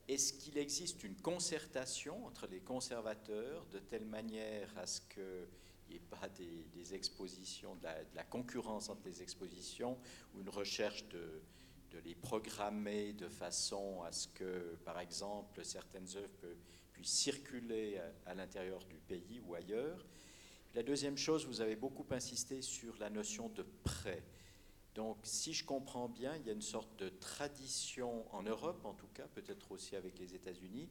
[0.09, 5.49] Est-ce qu'il existe une concertation entre les conservateurs de telle manière à ce que
[5.89, 9.99] n'y ait pas des, expositions, de la, concurrence entre les expositions,
[10.35, 11.43] ou une recherche de,
[12.05, 16.57] les programmer de façon à ce que, par exemple, certaines œuvres
[16.93, 20.07] puissent circuler à, l'intérieur du pays ou ailleurs.
[20.75, 24.23] La deuxième chose, vous avez beaucoup insisté sur la notion de prêt.
[24.95, 28.95] Donc, si je comprends bien, il y a une sorte de tradition en Europe, en
[28.95, 30.89] tout cas, peut-être aussi avec les États-Unis,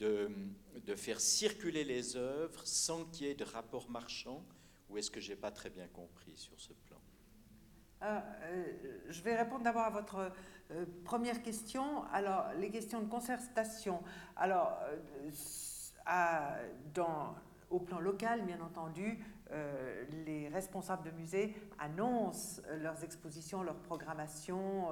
[0.00, 4.44] de, faire circuler les œuvres sans qu'il y ait de rapport marchand
[4.88, 6.98] Ou est-ce que je n'ai pas très bien compris sur ce plan?
[8.00, 8.64] Ah, euh,
[9.10, 10.32] je vais répondre d'abord à votre
[10.70, 12.04] euh, première question.
[12.12, 14.02] Alors, les questions de concertation.
[14.36, 15.30] Alors, euh,
[17.68, 19.18] au plan local, bien entendu,
[20.24, 24.88] les responsables de musées annoncent leurs expositions, leur programmation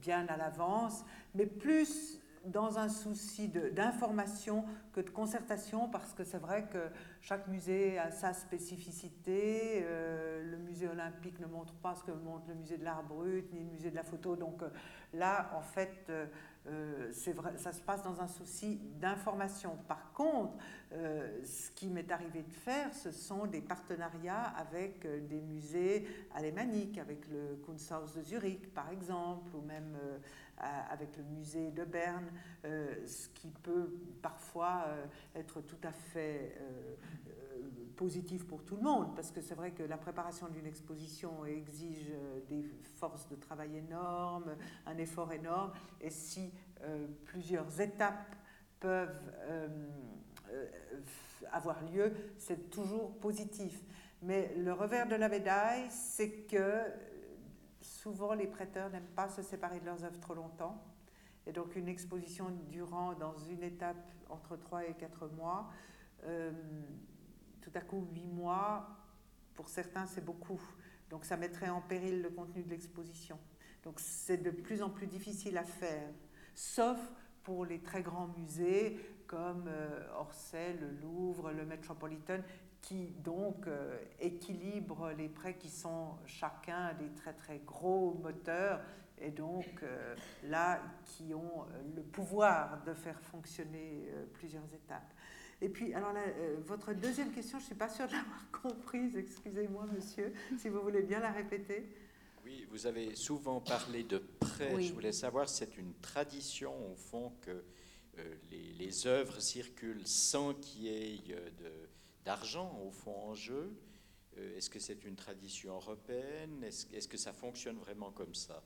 [0.00, 6.38] bien à l'avance, mais plus dans un souci d'information que de concertation, parce que c'est
[6.38, 6.88] vrai que
[7.20, 9.82] chaque musée a sa spécificité.
[9.84, 13.52] Euh, le musée olympique ne montre pas ce que montre le musée de l'art brut,
[13.52, 14.36] ni le musée de la photo.
[14.36, 14.68] Donc euh,
[15.12, 19.76] là, en fait, euh, ça se passe dans un souci d'information.
[19.86, 20.54] Par contre,
[20.90, 27.26] ce qui m'est arrivé de faire, ce sont des partenariats avec des musées alémaniques, avec
[27.28, 29.96] le Kunsthaus de Zurich, par exemple, ou même
[30.60, 32.30] avec le musée de Berne,
[32.64, 33.90] euh, ce qui peut
[34.22, 36.96] parfois euh, être tout à fait euh,
[37.96, 42.12] positif pour tout le monde, parce que c'est vrai que la préparation d'une exposition exige
[42.48, 42.64] des
[42.96, 44.56] forces de travail énormes,
[44.86, 46.52] un effort énorme, et si
[47.24, 48.36] plusieurs étapes
[48.78, 49.20] peuvent
[51.50, 53.82] avoir lieu, c'est toujours positif.
[54.22, 56.84] Mais le revers de la médaille, c'est que
[57.88, 60.82] souvent les prêteurs n'aiment pas se séparer de leurs œuvres trop longtemps.
[61.46, 65.70] Et donc une exposition durant dans une étape entre 3 et 4 mois,
[66.24, 66.52] euh,
[67.62, 68.86] tout à coup 8 mois,
[69.54, 70.60] pour certains c'est beaucoup.
[71.08, 73.38] Donc ça mettrait en péril le contenu de l'exposition.
[73.82, 76.10] Donc c'est de plus en plus difficile à faire,
[76.54, 76.98] sauf
[77.42, 82.40] pour les très grands musées comme euh, Orsay, le Louvre, le Metropolitan,
[82.80, 88.80] qui donc euh, équilibre les prêts qui sont chacun des très très gros moteurs
[89.18, 90.14] et donc euh,
[90.44, 95.12] là qui ont le pouvoir de faire fonctionner plusieurs étapes.
[95.60, 96.20] Et puis, alors là,
[96.64, 100.80] votre deuxième question, je ne suis pas sûre de l'avoir comprise, excusez-moi monsieur, si vous
[100.80, 101.84] voulez bien la répéter.
[102.44, 104.80] Oui, vous avez souvent parlé de prêts.
[104.80, 107.64] Je voulais savoir c'est une tradition au fond que
[108.50, 111.87] les, les, œuvres circulent sans qu'il y ait de
[112.28, 113.74] d'argent au fond en jeu.
[114.36, 116.62] Euh, Est-ce que c'est une tradition européenne?
[116.62, 118.62] Est-ce que ça fonctionne vraiment comme ça?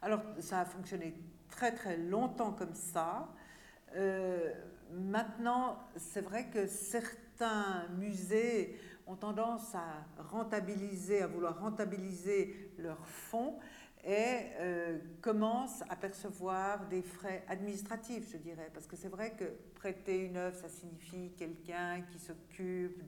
[0.00, 1.12] Alors, ça a fonctionné
[1.50, 3.28] très très longtemps comme ça.
[3.94, 4.50] Euh,
[4.90, 13.58] maintenant, c'est vrai que certains musées ont tendance à rentabiliser, à vouloir rentabiliser leurs fonds
[14.06, 19.44] et euh, commence à percevoir des frais administratifs, je dirais, parce que c'est vrai que
[19.74, 23.02] prêter une œuvre, ça signifie quelqu'un qui s'occupe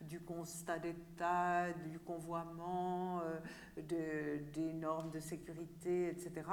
[0.00, 3.40] du constat d'état, du convoiement, euh,
[3.76, 6.46] de, des normes de sécurité, etc.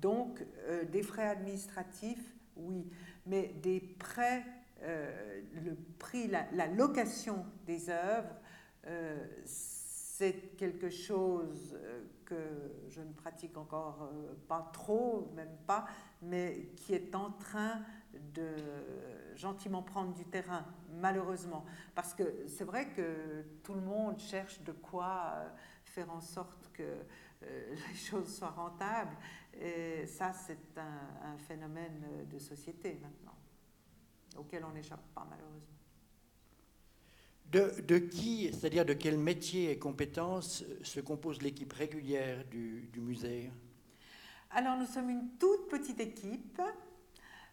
[0.00, 2.88] Donc, euh, des frais administratifs, oui,
[3.26, 4.44] mais des prêts,
[4.82, 8.36] euh, le prix, la, la, location des œuvres,
[9.44, 9.75] c'est
[10.56, 11.76] quelque chose
[12.26, 12.34] que
[12.90, 15.86] je ne pratique encore euh, pas trop, même pas,
[16.20, 17.82] mais qui est en train
[18.34, 18.56] de
[19.34, 21.64] gentiment prendre du terrain, malheureusement.
[21.94, 25.48] Parce que c'est vrai que tout le monde cherche de quoi euh,
[25.84, 29.16] faire en sorte que euh, les choses soient rentables.
[29.54, 33.38] Et ça, c'est un phénomène de société maintenant,
[34.36, 35.75] auquel on n'échappe pas, malheureusement.
[37.52, 43.50] De, qui, c'est-à-dire de quel métier et compétences se compose l'équipe régulière du, musée?
[44.50, 46.60] Alors nous sommes une toute petite équipe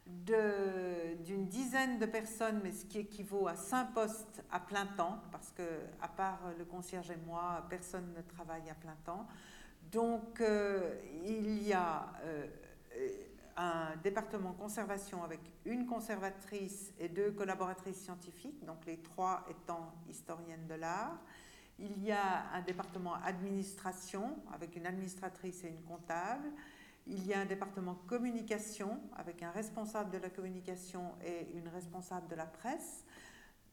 [0.05, 5.51] d'une dizaine de personnes, mais ce qui équivaut à cinq postes à plein temps, parce
[5.51, 5.63] que
[6.01, 9.27] à part le concierge et moi, personne ne travaille à plein temps.
[9.91, 12.47] Donc euh, il y a euh,
[13.57, 20.67] un département conservation avec une conservatrice et deux collaboratrices scientifiques, donc les trois étant historiennes
[20.67, 21.19] de l'art.
[21.79, 26.49] Il y a un département administration avec une administratrice et une comptable.
[27.07, 32.27] Il y a un département communication avec un responsable de la communication et une responsable
[32.27, 33.03] de la presse.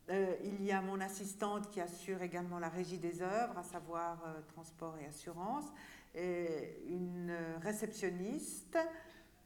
[0.09, 4.21] Euh, il y a mon assistante qui assure également la régie des œuvres, à savoir
[4.27, 5.67] euh, transport et assurance,
[6.15, 7.33] et une
[7.63, 8.77] réceptionniste,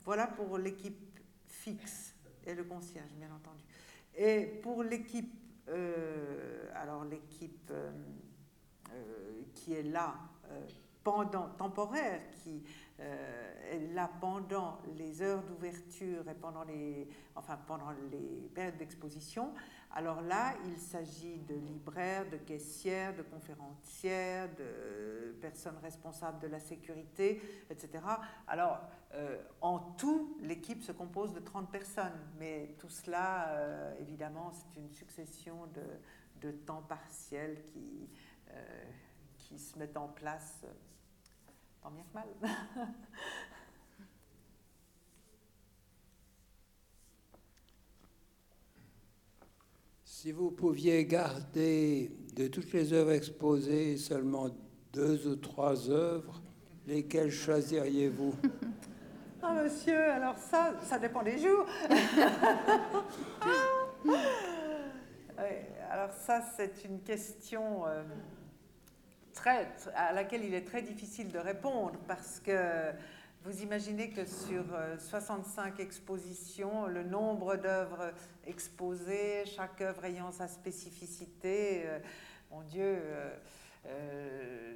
[0.04, 2.14] voilà pour l'équipe fixe
[2.46, 3.64] et le concierge, bien entendu.
[4.16, 5.32] Et pour l'équipe,
[5.68, 7.90] euh, alors l'équipe euh,
[8.92, 10.14] euh, qui est là
[11.02, 12.62] pendant, temporaire, qui
[12.98, 19.52] là pendant les heures d'ouverture et pendant les, enfin, pendant les périodes d'exposition,
[19.96, 26.58] alors là, il s'agit de libraires, de caissières, de conférencières, de personnes responsables de la
[26.58, 27.40] sécurité,
[27.70, 28.02] etc.
[28.48, 28.80] Alors,
[29.14, 34.80] euh, en tout, l'équipe se compose de 30 personnes, mais tout cela, euh, évidemment, c'est
[34.80, 38.10] une succession de, de, temps partiels qui,
[38.50, 38.84] euh,
[39.36, 40.64] qui se mettent en place,
[41.84, 42.26] tant bien que mal.
[50.06, 54.48] Si vous pouviez garder de toutes les œuvres exposées seulement
[54.90, 56.40] deux ou trois œuvres,
[56.86, 58.34] lesquelles choisiriez-vous?
[59.46, 61.66] Ah, monsieur, alors ça, ça dépend des jours.
[65.90, 68.02] alors ça, c'est une question euh,
[69.94, 72.92] à laquelle il est très difficile de répondre parce que
[73.44, 74.64] vous imaginez que sur
[74.98, 78.12] 65 euh, expositions, le nombre d'œuvres
[78.46, 81.98] exposées, chaque œuvre ayant sa spécificité, euh,
[82.50, 82.98] mon Dieu,
[83.86, 84.74] euh,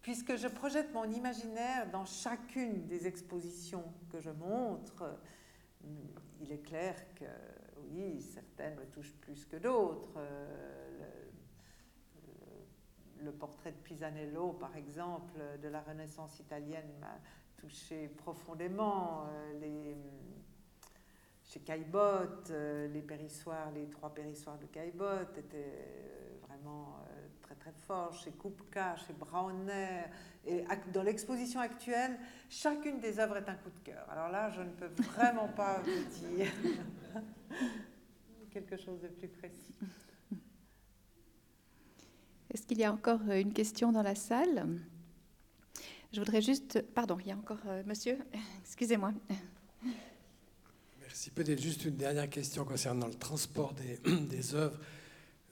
[0.00, 5.18] puisque je projette mon imaginaire dans chacune des expositions que je montre,
[6.40, 7.24] il est clair que
[7.90, 10.18] oui, certaines me touchent plus que d'autres
[13.24, 17.18] le portrait de Pisanello, par exemple, de la Renaissance italienne m'a
[17.60, 19.26] touché profondément.
[19.28, 19.96] Euh, les,
[21.44, 27.04] chez Caillebotte, euh, les périssoirs, les trois périssoirs de Caillebotte étaient euh, vraiment
[27.42, 28.14] très très forts.
[28.14, 30.04] Chez Kupka, chez Brauner.
[30.46, 32.18] Et dans l'exposition actuelle,
[32.48, 34.08] chacune des œuvres est un coup de cœur.
[34.08, 36.46] Alors là, je ne peux vraiment pas vous dire
[38.50, 39.74] quelque chose de plus précis.
[42.52, 44.66] Est-ce qu'il y a encore euh, une question dans la salle?
[46.12, 46.82] Je voudrais juste...
[46.94, 47.58] Pardon, il y a encore...
[47.66, 48.18] Euh, monsieur,
[48.64, 49.12] excusez-moi.
[51.00, 51.30] Merci.
[51.30, 53.98] Peut-être juste une dernière question concernant le transport des,
[54.28, 54.78] des œuvres.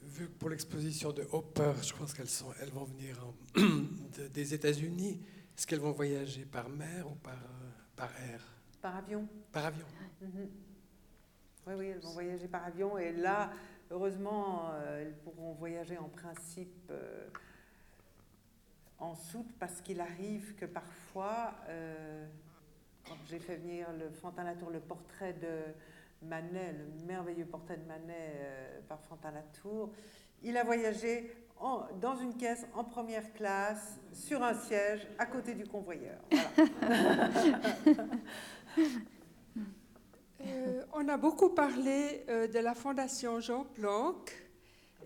[0.03, 3.61] Vu que pour l'exposition de Hopper, je pense qu'elles sont, elles vont venir en-
[4.19, 5.20] de- des États-Unis,
[5.57, 8.41] est-ce qu'elles vont voyager par mer ou par, euh, par air?
[8.81, 9.87] Par avion Par avion.
[10.23, 10.49] Mhm.
[11.66, 12.97] Oui, oui, elles vont voyager par avion.
[12.97, 13.53] Et là,
[13.90, 17.28] heureusement, euh, elles pourront voyager en principe euh,
[18.98, 22.27] en soute parce qu'il arrive que parfois, euh,
[23.06, 28.82] quand j'ai fait venir le Fantin le portrait de Manet, le merveilleux portrait de Manet
[28.89, 29.93] par Fantin Latour,
[30.43, 31.32] il a voyagé
[32.01, 36.19] dans une caisse en première classe, sur un siège, à côté du convoyeur.
[40.47, 44.32] Euh, on a beaucoup parlé euh, de la Fondation Jean Planck.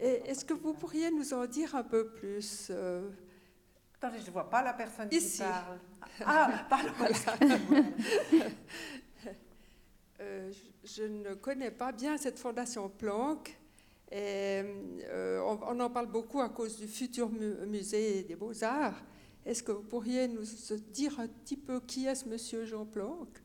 [0.01, 3.09] Est-ce que vous pourriez nous en dire un peu plus euh,
[3.97, 5.39] Attendez, je ne vois pas la personne Ici.
[5.39, 5.79] qui parle.
[6.27, 6.93] Ah, pardon.
[10.21, 10.51] Euh,
[10.85, 13.57] je, je ne connais pas bien cette fondation Planck.
[14.11, 14.63] Et,
[15.13, 19.01] on, on en parle beaucoup à cause du futur mu- musée des beaux-arts.
[19.47, 20.43] Est-ce que vous pourriez nous
[20.91, 23.42] dire un petit peu qui est ce monsieur Jean Planck?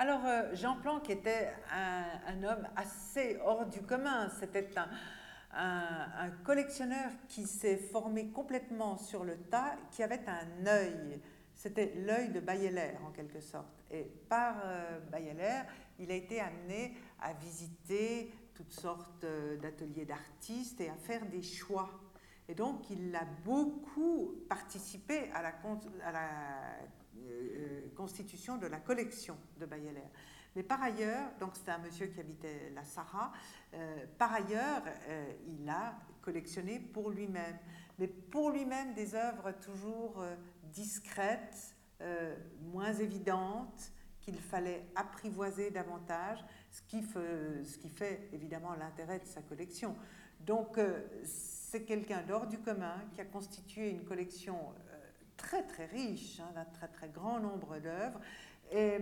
[0.00, 4.30] Alors, euh, Jean Planck était un, homme assez hors du commun.
[4.40, 4.70] C'était
[5.52, 11.20] un, collectionneur qui s'est formé complètement sur le tas, qui avait un œil.
[11.54, 13.84] C'était l'œil de Bayeler, en quelque sorte.
[13.90, 15.64] Et par euh, Bayeler,
[15.98, 21.42] il a été amené à visiter toutes sortes euh, d'ateliers d'artistes et à faire des
[21.42, 21.90] choix.
[22.48, 25.52] Et donc, il a beaucoup participé à la,
[26.06, 26.20] à la
[27.22, 30.08] euh, constitution de la collection de Bayeler.
[30.56, 33.32] Mais par ailleurs, donc c'était un monsieur qui habitait la Sarah,
[33.74, 37.58] euh, par ailleurs, euh, il a collectionné pour lui-même,
[37.98, 40.24] mais pour lui-même des œuvres toujours
[40.64, 41.74] discrètes,
[42.62, 49.26] moins évidentes, qu'il fallait apprivoiser davantage, ce qui fait, ce qui fait évidemment l'intérêt de
[49.26, 49.96] sa collection.
[50.40, 50.78] Donc
[51.24, 54.74] c'est quelqu'un d'hors du commun qui a constitué une collection
[55.40, 58.20] très très riche, hein, d'un très très grand nombre d'œuvres,
[58.70, 58.98] et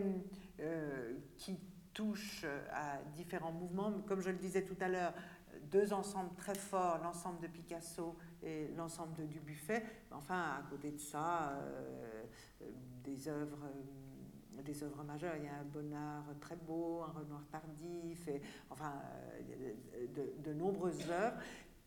[0.60, 1.58] euh, qui
[1.92, 3.92] touche à différents mouvements.
[4.06, 5.14] Comme je le disais tout à l'heure,
[5.70, 9.82] deux ensembles très forts, l'ensemble de Picasso et l'ensemble de Dubuffet.
[10.10, 12.24] Enfin, à côté de ça, euh,
[13.04, 13.64] des œuvres.
[13.64, 18.42] euh, des œuvres majeures, il y a un Bonnard très beau, un Renoir tardif, et
[18.70, 18.92] enfin
[20.16, 21.36] de, de nombreuses œuvres,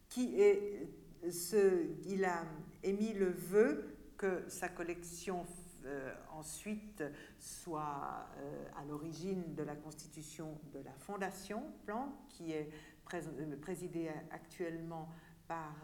[0.07, 0.88] qui est
[1.30, 2.45] ce, il a
[2.82, 5.48] émis le vœu que sa collection
[5.85, 7.03] euh, ensuite
[7.39, 12.69] soit euh, à l'origine de la constitution de la Fondation Planck, qui est
[13.15, 15.10] euh, présidée actuellement
[15.48, 15.76] par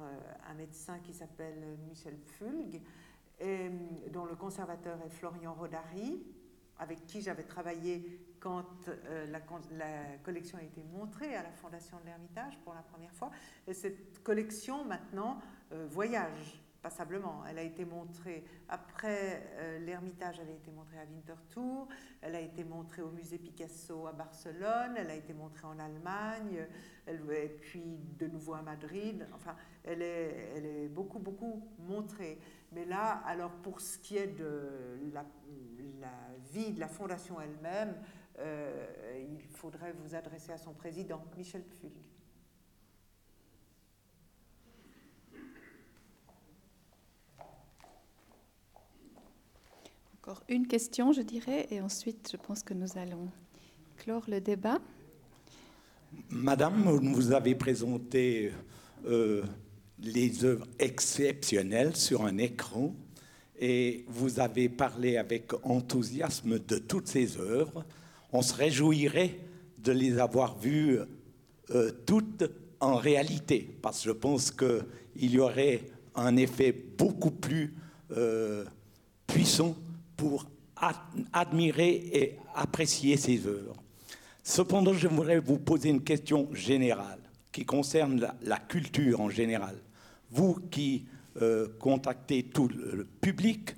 [0.49, 2.81] un médecin qui s'appelle Michel Fulg,
[4.13, 6.23] dont le conservateur est Florian Rodari,
[6.79, 8.89] avec qui j'avais travaillé quand
[9.27, 9.41] la,
[10.23, 13.29] collection a été montrée à la Fondation de l'Ermitage pour la première fois.
[13.67, 15.41] Et cette collection, maintenant,
[15.89, 17.43] voyage passablement.
[17.49, 21.87] Elle a été montrée après euh, l'Ermitage, elle a été montrée à Winterthur,
[22.21, 26.67] elle a été montrée au musée Picasso à Barcelone, elle a été montrée en Allemagne,
[27.07, 29.27] et puis de nouveau à Madrid.
[29.33, 32.39] Enfin, elle est, beaucoup, beaucoup montrée.
[32.71, 35.25] Mais là, alors pour ce qui est de la,
[36.01, 36.13] la
[36.51, 37.95] vie de la fondation elle-même,
[38.39, 38.87] euh,
[39.29, 41.93] il faudrait vous adresser à son président, Michel Pfulg.
[50.27, 53.29] Encore une question, je dirais, et ensuite je pense que nous allons
[53.95, 54.77] clore le débat.
[56.29, 58.51] Madame, vous avez présenté
[59.05, 59.43] euh,
[59.99, 62.93] les œuvres exceptionnelles sur un écran
[63.57, 67.85] et vous avez parlé avec enthousiasme de toutes ces œuvres.
[68.33, 69.39] On se réjouirait
[69.77, 70.99] de les avoir vues
[71.69, 72.43] euh, toutes
[72.81, 74.83] en réalité, parce que je pense qu'il
[75.33, 75.83] y aurait
[76.15, 77.73] un effet beaucoup plus
[78.11, 78.65] euh,
[79.25, 79.73] puissant
[80.17, 80.45] pour
[80.75, 80.95] ad-
[81.31, 83.75] admirer et apprécier ces œuvres.
[84.43, 87.19] Cependant, je voudrais vous poser une question générale
[87.51, 89.75] qui concerne la, la culture en général.
[90.31, 91.05] Vous qui
[91.41, 93.75] euh, contactez tout le le public,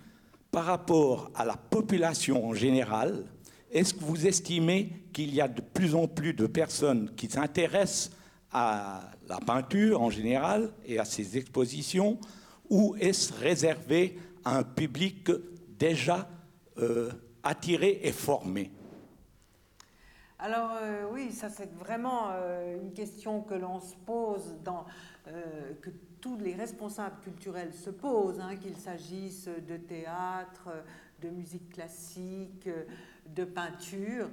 [0.52, 3.24] par rapport à la population en général,
[3.72, 8.12] est-ce que vous estimez qu'il y a de plus en plus de personnes qui s'intéressent
[8.52, 12.18] à la peinture en général et à ses expositions,
[12.70, 15.30] ou est-ce réservé à un public
[15.80, 16.30] déjà
[16.78, 17.10] euh,
[17.42, 18.70] attiré et formé
[20.38, 24.56] Alors euh, oui, ça c'est vraiment euh, une question que l'on se pose,
[25.28, 25.90] euh, que
[26.22, 30.70] tous les responsables culturels se posent, hein, qu'il s'agisse de théâtre,
[31.22, 32.70] de musique classique,
[33.26, 34.30] de peinture.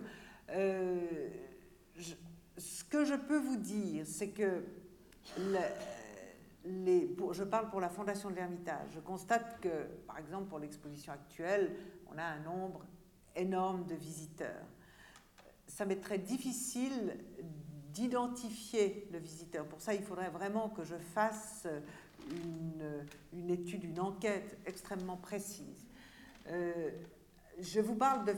[2.58, 4.64] Ce que je peux vous dire, c'est que
[7.32, 8.90] je parle pour la Fondation de l'Ermitage.
[8.94, 11.76] Je constate que, par exemple, pour l'exposition actuelle,
[12.12, 12.84] on a un nombre
[13.34, 14.66] énorme de visiteurs.
[15.66, 17.18] Ça m'est très difficile
[17.92, 19.66] d'identifier le visiteur.
[19.66, 21.66] Pour ça, il faudrait vraiment que je fasse
[23.32, 25.86] une, étude, une enquête extrêmement précise.
[26.48, 26.90] Euh,
[27.58, 28.34] je vous parle de,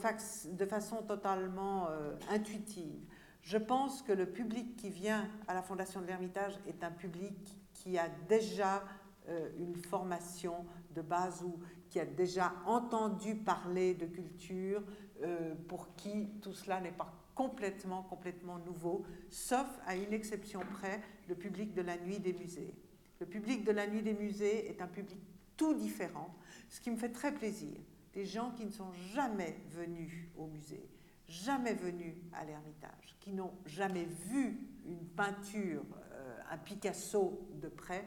[0.53, 3.01] de façon totalement euh, intuitive.
[3.43, 7.58] Je pense que le public qui vient à la Fondation de l'Ermitage est un public
[7.83, 8.85] qui a déjà
[9.29, 10.65] euh, une formation
[10.95, 14.83] de base ou qui a déjà entendu parler de culture,
[15.67, 21.37] pour qui tout cela n'est pas complètement, complètement nouveau, sauf à une exception près, le
[21.37, 22.75] public de la nuit des musées.
[23.21, 25.19] Le public de la nuit des musées est un public
[25.57, 26.35] tout différent,
[26.69, 27.77] ce qui me fait très plaisir.
[28.13, 30.89] Des gens qui ne sont jamais venus au musée,
[31.29, 36.08] jamais venus à l'Ermitage, qui n'ont jamais vu une peinture, euh,
[36.51, 38.05] un Picasso de près,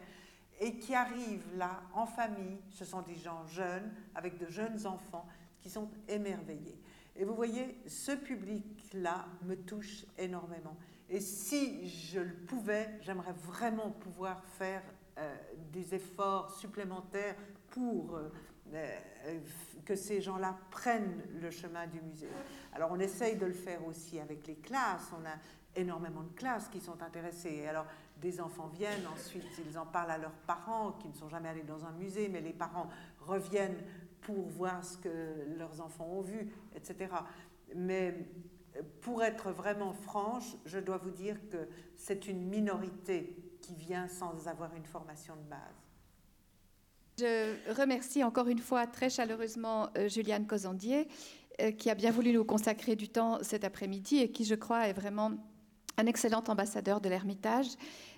[0.59, 2.59] et qui arrivent là en famille.
[2.69, 5.27] Ce sont des gens jeunes, avec de jeunes enfants,
[5.61, 6.79] qui sont émerveillés.
[7.15, 10.77] Et vous voyez, ce public-là me touche énormément.
[11.09, 14.81] Et si je le pouvais, j'aimerais vraiment pouvoir faire
[15.17, 15.35] euh,
[15.71, 17.35] des efforts supplémentaires
[17.69, 18.29] pour euh,
[18.73, 19.39] euh,
[19.83, 22.29] que ces gens-là prennent le chemin du musée.
[22.73, 25.11] Alors on essaye de le faire aussi avec les classes.
[25.11, 25.35] On a
[25.75, 27.65] énormément de classes qui sont intéressées.
[27.65, 27.85] Alors
[28.21, 31.63] des enfants viennent, ensuite ils en parlent à leurs parents qui ne sont jamais allés
[31.63, 32.87] dans un musée, mais les parents
[33.19, 33.83] reviennent
[34.21, 37.09] pour voir ce que leurs enfants ont vu, etc.
[37.75, 38.27] Mais
[39.01, 41.67] pour être vraiment franche, je dois vous dire que
[41.97, 45.59] c'est une minorité qui vient sans avoir une formation de base.
[47.19, 51.07] Je remercie encore une fois très chaleureusement euh, Juliane Cozandier,
[51.61, 54.87] euh, qui a bien voulu nous consacrer du temps cet après-midi et qui, je crois,
[54.87, 55.33] est vraiment
[55.97, 57.67] un excellent ambassadeur de l'Ermitage.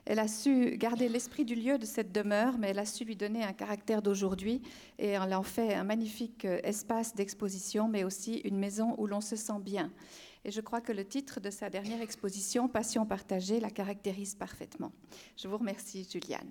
[0.06, 3.16] Elle a su garder l'esprit du lieu de cette demeure, mais elle a su lui
[3.16, 4.62] donner un caractère d'aujourd'hui
[5.00, 9.22] et elle en fait un magnifique euh, espace d'exposition, mais aussi une maison où l'on
[9.22, 9.92] se sent bien.
[10.46, 14.92] Et je crois que le titre de sa dernière exposition, Passion partagée, la caractérise parfaitement.
[15.38, 16.50] Je vous remercie, Juliane.